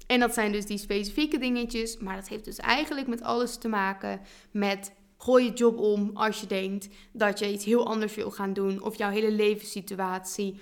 [0.06, 1.98] En dat zijn dus die specifieke dingetjes.
[1.98, 4.20] Maar dat heeft dus eigenlijk met alles te maken
[4.50, 8.52] met gooi je job om als je denkt dat je iets heel anders wil gaan
[8.52, 8.82] doen.
[8.82, 10.60] Of jouw hele levenssituatie.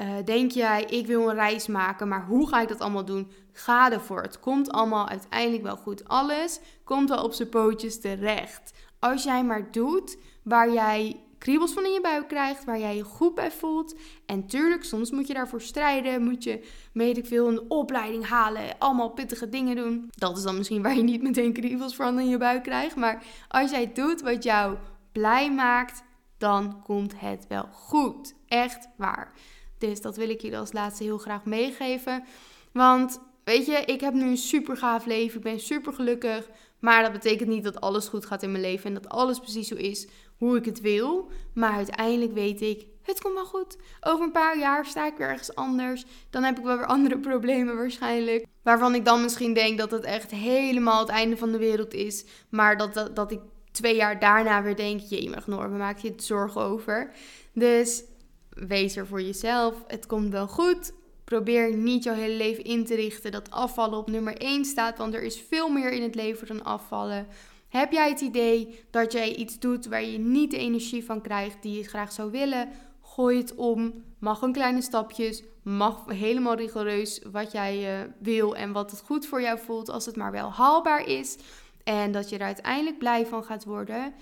[0.00, 3.30] Uh, denk jij, ik wil een reis maken, maar hoe ga ik dat allemaal doen?
[3.52, 4.22] Ga ervoor.
[4.22, 6.08] Het komt allemaal uiteindelijk wel goed.
[6.08, 8.72] Alles komt wel op zijn pootjes terecht.
[8.98, 13.04] Als jij maar doet waar jij kriebels van in je buik krijgt, waar jij je
[13.04, 13.94] goed bij voelt.
[14.26, 18.78] En tuurlijk, soms moet je daarvoor strijden, moet je, weet ik veel, een opleiding halen,
[18.78, 20.10] allemaal pittige dingen doen.
[20.10, 22.96] Dat is dan misschien waar je niet meteen kriebels van in je buik krijgt.
[22.96, 24.76] Maar als jij doet wat jou
[25.12, 26.02] blij maakt,
[26.38, 28.34] dan komt het wel goed.
[28.48, 29.32] Echt waar.
[29.78, 32.24] Dus dat wil ik jullie als laatste heel graag meegeven.
[32.72, 35.36] Want weet je, ik heb nu een super gaaf leven.
[35.36, 36.48] Ik ben super gelukkig.
[36.78, 39.68] Maar dat betekent niet dat alles goed gaat in mijn leven en dat alles precies
[39.68, 40.08] zo is
[40.38, 41.30] hoe ik het wil.
[41.54, 43.76] Maar uiteindelijk weet ik, het komt wel goed.
[44.00, 46.04] Over een paar jaar sta ik weer ergens anders.
[46.30, 48.46] Dan heb ik wel weer andere problemen waarschijnlijk.
[48.62, 52.24] Waarvan ik dan misschien denk dat het echt helemaal het einde van de wereld is.
[52.48, 56.02] Maar dat, dat, dat ik twee jaar daarna weer denk, je mag Noor, we maken
[56.02, 57.10] je het zorgen over.
[57.52, 58.04] Dus
[58.50, 59.74] wees er voor jezelf.
[59.86, 60.92] Het komt wel goed.
[61.24, 65.14] Probeer niet jouw hele leven in te richten dat afvallen op nummer 1 staat, want
[65.14, 67.26] er is veel meer in het leven dan afvallen.
[67.68, 71.62] Heb jij het idee dat jij iets doet waar je niet de energie van krijgt
[71.62, 72.68] die je graag zou willen?
[73.02, 74.04] Gooi het om.
[74.18, 75.42] Mag een kleine stapjes.
[75.62, 80.06] Mag helemaal rigoureus wat jij uh, wil en wat het goed voor jou voelt, als
[80.06, 81.36] het maar wel haalbaar is.
[81.84, 84.14] En dat je er uiteindelijk blij van gaat worden.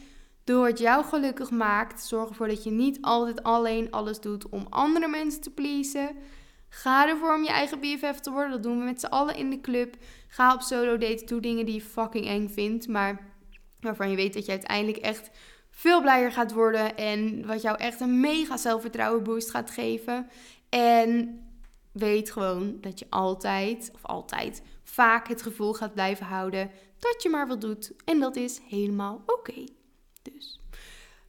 [0.44, 4.66] Door het jou gelukkig maakt, zorg ervoor dat je niet altijd alleen alles doet om
[4.70, 6.16] andere mensen te pleasen.
[6.68, 8.50] Ga ervoor om je eigen BFF te worden.
[8.50, 9.96] Dat doen we met z'n allen in de club.
[10.28, 11.24] Ga op solo dates.
[11.24, 12.88] Doe dingen die je fucking eng vindt.
[12.88, 13.33] Maar
[13.84, 15.30] waarvan je weet dat je uiteindelijk echt
[15.70, 16.96] veel blijer gaat worden.
[16.96, 20.28] En wat jou echt een mega zelfvertrouwen boost gaat geven.
[20.68, 21.38] En
[21.92, 27.28] weet gewoon dat je altijd, of altijd, vaak het gevoel gaat blijven houden dat je
[27.28, 27.92] maar wat doet.
[28.04, 29.64] En dat is helemaal oké.
[30.22, 30.60] Dus.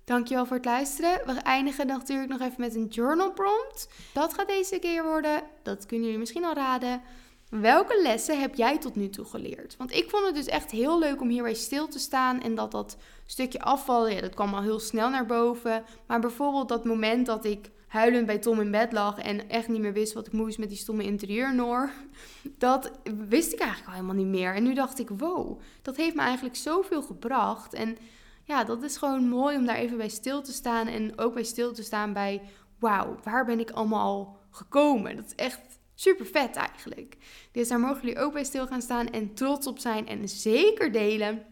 [0.04, 1.26] Dankjewel voor het luisteren.
[1.26, 3.90] We eindigen natuurlijk nog even met een journal prompt.
[4.14, 7.02] Dat gaat deze keer worden, dat kunnen jullie misschien al raden.
[7.50, 9.76] Welke lessen heb jij tot nu toe geleerd?
[9.78, 12.72] Want ik vond het dus echt heel leuk om hierbij stil te staan en dat
[12.72, 15.84] dat stukje afvallen, ja, dat kwam al heel snel naar boven.
[16.08, 19.82] Maar bijvoorbeeld dat moment dat ik huilend bij Tom in bed lag en echt niet
[19.82, 21.92] meer wist wat ik moest met die stomme interieurnoor.
[22.58, 22.92] Dat
[23.28, 24.56] wist ik eigenlijk al helemaal niet meer.
[24.56, 27.74] En nu dacht ik, wow, dat heeft me eigenlijk zoveel gebracht.
[27.74, 27.98] En
[28.44, 30.88] ja, dat is gewoon mooi om daar even bij stil te staan.
[30.88, 32.42] En ook bij stil te staan bij,
[32.80, 35.16] wauw, waar ben ik allemaal gekomen?
[35.16, 37.18] Dat is echt super vet eigenlijk.
[37.52, 40.92] Dus daar mogen jullie ook bij stil gaan staan en trots op zijn en zeker
[40.92, 41.46] delen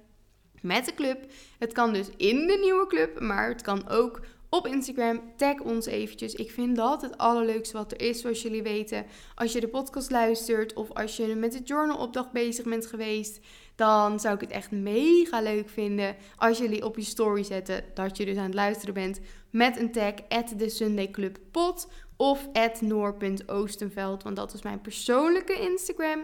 [0.61, 1.25] met de club.
[1.59, 5.21] Het kan dus in de nieuwe club, maar het kan ook op Instagram.
[5.35, 6.33] Tag ons eventjes.
[6.33, 9.05] Ik vind dat het allerleukste wat er is, zoals jullie weten.
[9.35, 13.39] Als je de podcast luistert of als je met de journalopdracht bezig bent geweest,
[13.75, 18.17] dan zou ik het echt mega leuk vinden als jullie op je story zetten dat
[18.17, 19.19] je dus aan het luisteren bent
[19.49, 21.37] met een tag at Sunday Club
[22.17, 22.47] of
[22.79, 26.19] noor.oostenveld, want dat is mijn persoonlijke Instagram.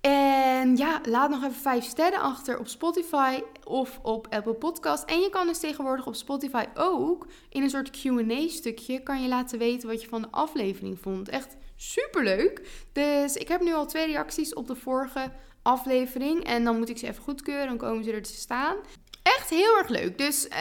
[0.00, 5.04] En ja, laat nog even 5 sterren achter op Spotify of op Apple Podcast.
[5.04, 9.58] En je kan dus tegenwoordig op Spotify ook in een soort Q&A-stukje kan je laten
[9.58, 11.28] weten wat je van de aflevering vond.
[11.28, 12.68] Echt super leuk.
[12.92, 15.32] Dus ik heb nu al twee reacties op de vorige
[15.62, 18.76] aflevering en dan moet ik ze even goedkeuren, dan komen ze er te staan.
[19.36, 20.18] Echt heel erg leuk.
[20.18, 20.52] Dus uh,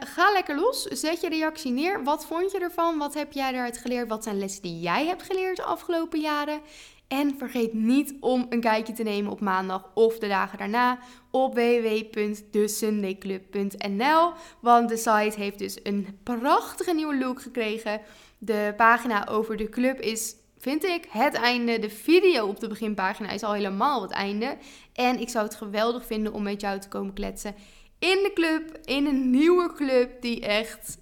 [0.00, 0.82] ga lekker los.
[0.82, 2.04] Zet je reactie neer.
[2.04, 2.98] Wat vond je ervan?
[2.98, 4.08] Wat heb jij eruit geleerd?
[4.08, 6.60] Wat zijn lessen die jij hebt geleerd de afgelopen jaren?
[7.08, 10.98] En vergeet niet om een kijkje te nemen op maandag of de dagen daarna
[11.30, 14.32] op www.thesundayclub.nl.
[14.60, 18.00] Want de site heeft dus een prachtige nieuwe look gekregen.
[18.38, 21.78] De pagina over de club is, vind ik, het einde.
[21.78, 24.56] De video op de beginpagina is al helemaal het einde.
[24.92, 27.54] En ik zou het geweldig vinden om met jou te komen kletsen
[28.02, 28.78] in de club.
[28.84, 30.98] In een nieuwe club die echt...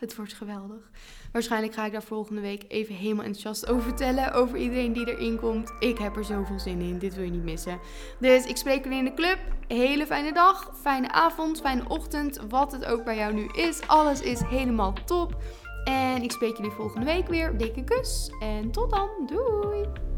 [0.00, 0.90] Het wordt geweldig.
[1.32, 4.32] Waarschijnlijk ga ik daar volgende week even helemaal enthousiast over vertellen.
[4.32, 5.72] Over iedereen die erin komt.
[5.78, 6.98] Ik heb er zoveel zin in.
[6.98, 7.80] Dit wil je niet missen.
[8.20, 9.38] Dus ik spreek jullie in de club.
[9.68, 12.40] Hele fijne dag, fijne avond, fijne ochtend.
[12.48, 13.86] Wat het ook bij jou nu is.
[13.86, 15.36] Alles is helemaal top.
[15.84, 17.56] En ik spreek jullie volgende week weer.
[17.56, 18.30] Dikke kus.
[18.40, 19.08] En tot dan.
[19.26, 20.11] Doei.